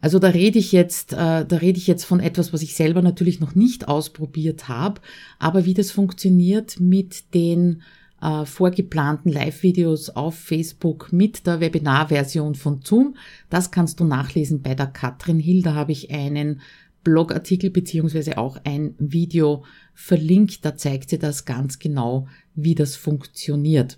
Also 0.00 0.18
da 0.18 0.28
rede 0.28 0.58
ich 0.58 0.72
jetzt, 0.72 1.12
äh, 1.12 1.46
da 1.46 1.56
rede 1.60 1.78
ich 1.78 1.86
jetzt 1.86 2.04
von 2.04 2.20
etwas, 2.20 2.52
was 2.52 2.62
ich 2.62 2.74
selber 2.74 3.02
natürlich 3.02 3.40
noch 3.40 3.54
nicht 3.54 3.88
ausprobiert 3.88 4.68
habe, 4.68 5.00
aber 5.38 5.64
wie 5.64 5.74
das 5.74 5.92
funktioniert 5.92 6.80
mit 6.80 7.34
den 7.34 7.82
äh, 8.20 8.44
vorgeplanten 8.44 9.32
Live-Videos 9.32 10.10
auf 10.10 10.34
Facebook 10.34 11.12
mit 11.12 11.46
der 11.46 11.60
Webinar-Version 11.60 12.54
von 12.56 12.80
Zoom. 12.82 13.16
Das 13.48 13.70
kannst 13.70 14.00
du 14.00 14.04
nachlesen 14.04 14.62
bei 14.62 14.74
der 14.74 14.86
Katrin 14.86 15.38
Hill. 15.38 15.62
Da 15.62 15.74
habe 15.74 15.92
ich 15.92 16.10
einen 16.10 16.60
Blogartikel 17.04 17.70
beziehungsweise 17.70 18.38
auch 18.38 18.58
ein 18.64 18.94
Video 18.98 19.64
verlinkt. 19.94 20.64
Da 20.64 20.76
zeigt 20.76 21.10
sie 21.10 21.18
das 21.18 21.44
ganz 21.44 21.78
genau, 21.78 22.28
wie 22.54 22.74
das 22.74 22.96
funktioniert. 22.96 23.96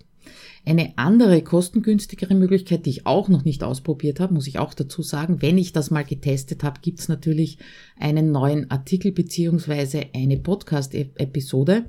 Eine 0.66 0.94
andere 0.96 1.42
kostengünstigere 1.42 2.34
Möglichkeit, 2.34 2.86
die 2.86 2.90
ich 2.90 3.06
auch 3.06 3.28
noch 3.28 3.44
nicht 3.44 3.62
ausprobiert 3.62 4.18
habe, 4.20 4.32
muss 4.32 4.46
ich 4.46 4.58
auch 4.58 4.72
dazu 4.72 5.02
sagen, 5.02 5.42
wenn 5.42 5.58
ich 5.58 5.72
das 5.72 5.90
mal 5.90 6.04
getestet 6.04 6.64
habe, 6.64 6.80
gibt 6.80 7.00
es 7.00 7.08
natürlich 7.08 7.58
einen 7.98 8.32
neuen 8.32 8.70
Artikel 8.70 9.12
beziehungsweise 9.12 10.06
eine 10.14 10.38
Podcast-Episode. 10.38 11.84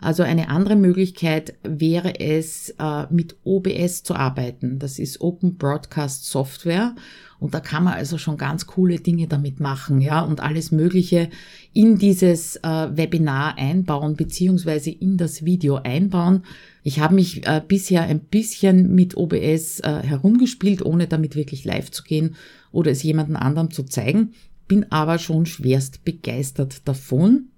Also 0.00 0.22
eine 0.22 0.48
andere 0.48 0.76
Möglichkeit 0.76 1.54
wäre 1.62 2.20
es, 2.20 2.74
äh, 2.78 3.06
mit 3.10 3.36
OBS 3.44 4.02
zu 4.02 4.14
arbeiten. 4.14 4.78
Das 4.78 4.98
ist 4.98 5.20
Open 5.20 5.56
Broadcast 5.56 6.24
Software. 6.26 6.94
Und 7.38 7.54
da 7.54 7.60
kann 7.60 7.84
man 7.84 7.94
also 7.94 8.18
schon 8.18 8.36
ganz 8.36 8.66
coole 8.66 9.00
Dinge 9.00 9.26
damit 9.26 9.60
machen, 9.60 10.02
ja, 10.02 10.20
und 10.20 10.40
alles 10.40 10.72
Mögliche 10.72 11.30
in 11.72 11.96
dieses 11.98 12.56
äh, 12.56 12.88
Webinar 12.92 13.56
einbauen, 13.56 14.14
beziehungsweise 14.14 14.90
in 14.90 15.16
das 15.16 15.44
Video 15.44 15.76
einbauen. 15.76 16.42
Ich 16.82 17.00
habe 17.00 17.14
mich 17.14 17.46
äh, 17.46 17.62
bisher 17.66 18.02
ein 18.02 18.20
bisschen 18.20 18.94
mit 18.94 19.16
OBS 19.16 19.80
äh, 19.80 20.02
herumgespielt, 20.02 20.84
ohne 20.84 21.06
damit 21.06 21.34
wirklich 21.34 21.64
live 21.64 21.90
zu 21.90 22.02
gehen 22.02 22.36
oder 22.72 22.90
es 22.90 23.02
jemanden 23.02 23.36
anderem 23.36 23.70
zu 23.70 23.84
zeigen, 23.84 24.32
bin 24.68 24.92
aber 24.92 25.18
schon 25.18 25.46
schwerst 25.46 26.04
begeistert 26.04 26.86
davon. 26.86 27.49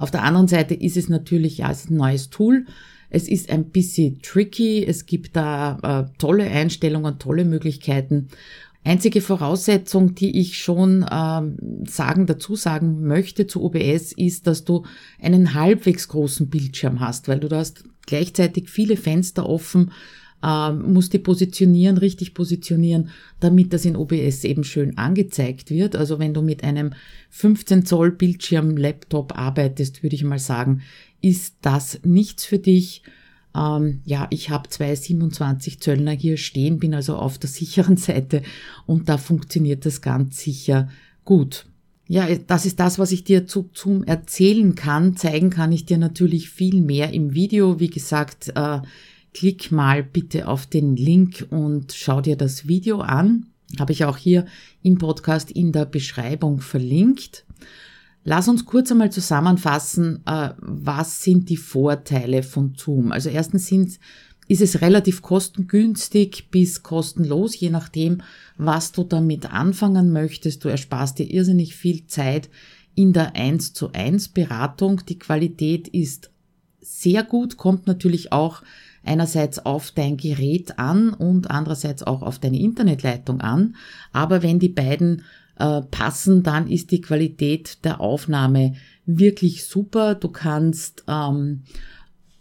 Auf 0.00 0.10
der 0.10 0.22
anderen 0.22 0.48
Seite 0.48 0.72
ist 0.72 0.96
es 0.96 1.10
natürlich, 1.10 1.58
ja, 1.58 1.70
es 1.70 1.84
ist 1.84 1.90
ein 1.90 1.98
neues 1.98 2.30
Tool. 2.30 2.64
Es 3.10 3.28
ist 3.28 3.50
ein 3.50 3.66
bisschen 3.66 4.22
tricky. 4.22 4.82
Es 4.82 5.04
gibt 5.04 5.36
da 5.36 6.06
äh, 6.08 6.16
tolle 6.18 6.44
Einstellungen, 6.44 7.18
tolle 7.18 7.44
Möglichkeiten. 7.44 8.28
Einzige 8.82 9.20
Voraussetzung, 9.20 10.14
die 10.14 10.40
ich 10.40 10.56
schon 10.56 11.04
ähm, 11.12 11.84
sagen, 11.86 12.24
dazu 12.24 12.56
sagen 12.56 13.06
möchte 13.06 13.46
zu 13.46 13.62
OBS, 13.62 14.12
ist, 14.12 14.46
dass 14.46 14.64
du 14.64 14.86
einen 15.20 15.52
halbwegs 15.52 16.08
großen 16.08 16.48
Bildschirm 16.48 17.00
hast, 17.00 17.28
weil 17.28 17.40
du 17.40 17.48
da 17.48 17.58
hast 17.58 17.84
gleichzeitig 18.06 18.70
viele 18.70 18.96
Fenster 18.96 19.46
offen 19.46 19.92
ähm, 20.42 20.92
musst 20.92 21.12
die 21.12 21.18
positionieren, 21.18 21.98
richtig 21.98 22.34
positionieren, 22.34 23.10
damit 23.40 23.72
das 23.72 23.84
in 23.84 23.96
OBS 23.96 24.44
eben 24.44 24.64
schön 24.64 24.96
angezeigt 24.96 25.70
wird. 25.70 25.96
Also 25.96 26.18
wenn 26.18 26.34
du 26.34 26.42
mit 26.42 26.64
einem 26.64 26.92
15 27.30 27.84
Zoll 27.84 28.12
Bildschirm 28.12 28.76
Laptop 28.76 29.36
arbeitest, 29.38 30.02
würde 30.02 30.16
ich 30.16 30.24
mal 30.24 30.38
sagen, 30.38 30.82
ist 31.20 31.56
das 31.62 32.00
nichts 32.04 32.44
für 32.44 32.58
dich. 32.58 33.02
Ähm, 33.54 34.00
ja, 34.04 34.28
ich 34.30 34.50
habe 34.50 34.68
zwei 34.68 34.94
27 34.94 35.80
Zöllner 35.80 36.12
hier 36.12 36.36
stehen, 36.36 36.78
bin 36.78 36.94
also 36.94 37.16
auf 37.16 37.38
der 37.38 37.50
sicheren 37.50 37.96
Seite 37.96 38.42
und 38.86 39.08
da 39.08 39.18
funktioniert 39.18 39.84
das 39.84 40.00
ganz 40.00 40.40
sicher 40.40 40.88
gut. 41.24 41.66
Ja, 42.06 42.26
das 42.48 42.66
ist 42.66 42.80
das, 42.80 42.98
was 42.98 43.12
ich 43.12 43.22
dir 43.22 43.46
zu 43.46 43.70
Zoom 43.72 44.02
erzählen 44.02 44.74
kann. 44.74 45.16
Zeigen 45.16 45.50
kann 45.50 45.70
ich 45.70 45.84
dir 45.84 45.96
natürlich 45.96 46.50
viel 46.50 46.80
mehr 46.80 47.12
im 47.12 47.34
Video. 47.34 47.78
Wie 47.78 47.88
gesagt, 47.88 48.52
äh, 48.56 48.80
klick 49.32 49.70
mal 49.72 50.02
bitte 50.02 50.48
auf 50.48 50.66
den 50.66 50.96
Link 50.96 51.46
und 51.50 51.92
schau 51.92 52.20
dir 52.20 52.36
das 52.36 52.66
Video 52.66 53.00
an. 53.00 53.46
Habe 53.78 53.92
ich 53.92 54.04
auch 54.04 54.16
hier 54.16 54.46
im 54.82 54.98
Podcast 54.98 55.50
in 55.50 55.72
der 55.72 55.84
Beschreibung 55.84 56.60
verlinkt. 56.60 57.44
Lass 58.24 58.48
uns 58.48 58.66
kurz 58.66 58.90
einmal 58.90 59.10
zusammenfassen, 59.10 60.22
äh, 60.26 60.50
was 60.58 61.22
sind 61.22 61.48
die 61.48 61.56
Vorteile 61.56 62.42
von 62.42 62.74
Zoom. 62.76 63.12
Also 63.12 63.30
erstens 63.30 63.66
sind, 63.66 63.98
ist 64.48 64.60
es 64.60 64.80
relativ 64.82 65.22
kostengünstig 65.22 66.48
bis 66.50 66.82
kostenlos, 66.82 67.58
je 67.58 67.70
nachdem, 67.70 68.22
was 68.58 68.92
du 68.92 69.04
damit 69.04 69.52
anfangen 69.52 70.12
möchtest. 70.12 70.64
Du 70.64 70.68
ersparst 70.68 71.18
dir 71.18 71.30
irrsinnig 71.30 71.76
viel 71.76 72.06
Zeit 72.06 72.50
in 72.94 73.12
der 73.12 73.36
1 73.36 73.72
zu 73.72 73.92
1 73.92 74.28
Beratung. 74.30 75.02
Die 75.08 75.18
Qualität 75.18 75.88
ist 75.88 76.30
sehr 76.80 77.22
gut, 77.22 77.56
kommt 77.56 77.86
natürlich 77.86 78.32
auch 78.32 78.62
einerseits 79.04 79.64
auf 79.64 79.90
dein 79.90 80.16
Gerät 80.16 80.78
an 80.78 81.10
und 81.10 81.50
andererseits 81.50 82.02
auch 82.02 82.22
auf 82.22 82.38
deine 82.38 82.60
Internetleitung 82.60 83.40
an. 83.40 83.76
Aber 84.12 84.42
wenn 84.42 84.58
die 84.58 84.68
beiden 84.68 85.22
äh, 85.58 85.82
passen, 85.82 86.42
dann 86.42 86.68
ist 86.68 86.90
die 86.90 87.00
Qualität 87.00 87.84
der 87.84 88.00
Aufnahme 88.00 88.74
wirklich 89.06 89.64
super. 89.64 90.14
Du 90.14 90.28
kannst 90.28 91.04
ähm, 91.08 91.62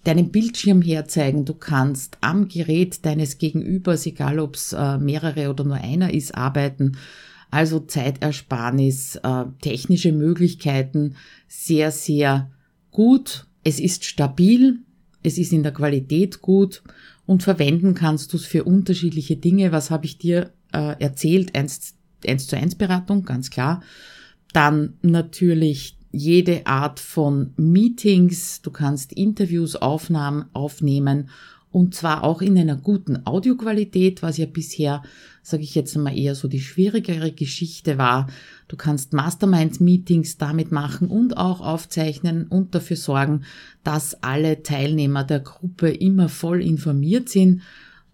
deinen 0.04 0.32
Bildschirm 0.32 0.82
herzeigen, 0.82 1.46
du 1.46 1.54
kannst 1.54 2.18
am 2.22 2.48
Gerät 2.48 3.06
deines 3.06 3.38
Gegenübers, 3.38 4.06
egal 4.06 4.40
ob 4.40 4.56
es 4.56 4.74
äh, 4.74 4.98
mehrere 4.98 5.50
oder 5.50 5.64
nur 5.64 5.76
einer 5.76 6.14
ist, 6.14 6.36
arbeiten. 6.36 6.98
Also 7.52 7.80
Zeitersparnis, 7.80 9.16
äh, 9.18 9.46
technische 9.62 10.12
Möglichkeiten, 10.12 11.16
sehr, 11.48 11.92
sehr 11.92 12.52
gut. 12.92 13.48
Es 13.64 13.80
ist 13.80 14.06
stabil, 14.06 14.80
es 15.24 15.38
ist 15.38 15.54
in 15.54 15.64
der 15.64 15.74
Qualität 15.74 16.42
gut 16.42 16.82
und 17.26 17.44
verwenden 17.44 17.94
kannst 17.94 18.34
du 18.34 18.38
es 18.38 18.46
für 18.46 18.64
unterschiedliche 18.64 19.36
Dinge. 19.36 19.72
Was 19.72 19.92
habe 19.92 20.06
ich 20.06 20.18
dir 20.18 20.52
äh, 20.72 21.00
erzählt? 21.00 21.56
Eins, 21.56 21.96
eins 22.26 22.48
zu 22.48 22.58
eins 22.58 22.76
Beratung, 22.76 23.24
ganz 23.24 23.50
klar. 23.50 23.82
Dann 24.54 24.94
natürlich 25.02 25.98
jede 26.12 26.66
Art 26.66 27.00
von 27.00 27.54
Meetings. 27.56 28.62
Du 28.62 28.72
kannst 28.72 29.14
Interviews 29.14 29.76
aufnahmen, 29.76 30.46
aufnehmen 30.54 31.30
und 31.72 31.94
zwar 31.94 32.24
auch 32.24 32.42
in 32.42 32.58
einer 32.58 32.76
guten 32.76 33.26
Audioqualität, 33.28 34.24
was 34.24 34.38
ja 34.38 34.48
bisher, 34.48 35.04
sage 35.44 35.64
ich 35.64 35.76
jetzt 35.76 35.96
einmal, 35.96 36.18
eher 36.18 36.34
so 36.34 36.48
die 36.48 36.62
schwierigere 36.62 37.32
Geschichte 37.32 37.98
war. 37.98 38.28
Du 38.68 38.76
kannst 38.76 39.14
Mastermind-Meetings 39.14 40.38
damit 40.38 40.72
machen 40.72 41.10
und 41.10 41.38
auch 41.38 41.62
aufzeichnen 41.62 42.48
und 42.48 42.74
dafür 42.74 42.98
sorgen, 42.98 43.44
dass 43.84 44.24
alle 44.24 44.64
Teilnehmer 44.64 45.24
der 45.24 45.42
Gruppe 45.42 45.92
immer 45.92 46.28
voll 46.28 46.62
informiert 46.62 47.30
sind. 47.30 47.62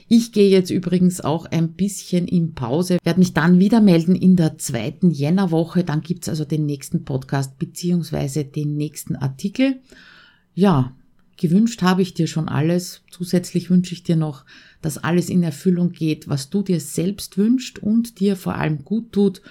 Ich 0.08 0.32
gehe 0.32 0.50
jetzt 0.50 0.70
übrigens 0.70 1.22
auch 1.22 1.46
ein 1.46 1.74
bisschen 1.74 2.28
in 2.28 2.54
Pause, 2.54 3.00
werde 3.04 3.20
mich 3.20 3.34
dann 3.34 3.60
wieder 3.60 3.82
melden 3.82 4.16
in 4.16 4.36
der 4.36 4.58
zweiten 4.58 5.10
Jännerwoche, 5.10 5.84
dann 5.84 6.02
gibt's 6.02 6.30
also 6.30 6.46
den 6.46 6.66
nächsten 6.66 7.04
Podcast 7.04 7.58
beziehungsweise 7.58 8.46
den 8.46 8.76
nächsten 8.76 9.16
Artikel. 9.16 9.82
Ja, 10.54 10.96
gewünscht 11.38 11.82
habe 11.82 12.04
ich 12.04 12.14
dir 12.14 12.28
schon 12.28 12.48
alles. 12.48 13.02
Zusätzlich 13.10 13.72
wünsche 13.72 13.94
ich 13.94 14.04
dir 14.04 14.16
noch, 14.16 14.46
dass 14.82 15.00
alles 15.00 15.30
in 15.30 15.42
Erfüllung 15.42 15.92
geht, 15.92 16.28
was 16.28 16.52
du 16.52 16.62
dir 16.62 16.80
selbst 16.80 17.38
wünscht 17.38 17.80
und 17.80 18.20
dir 18.20 18.36
vor 18.36 18.56
allem 18.56 18.84
gut 18.84 19.14
tut 19.14 19.42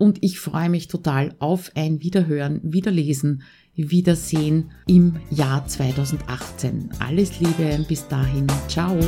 und 0.00 0.18
ich 0.22 0.40
freue 0.40 0.70
mich 0.70 0.88
total 0.88 1.34
auf 1.38 1.70
ein 1.74 2.00
Wiederhören, 2.00 2.60
Wiederlesen, 2.62 3.42
Wiedersehen 3.74 4.70
im 4.86 5.16
Jahr 5.30 5.66
2018. 5.66 6.88
Alles 6.98 7.38
Liebe, 7.38 7.84
bis 7.86 8.08
dahin, 8.08 8.46
ciao. 8.66 8.98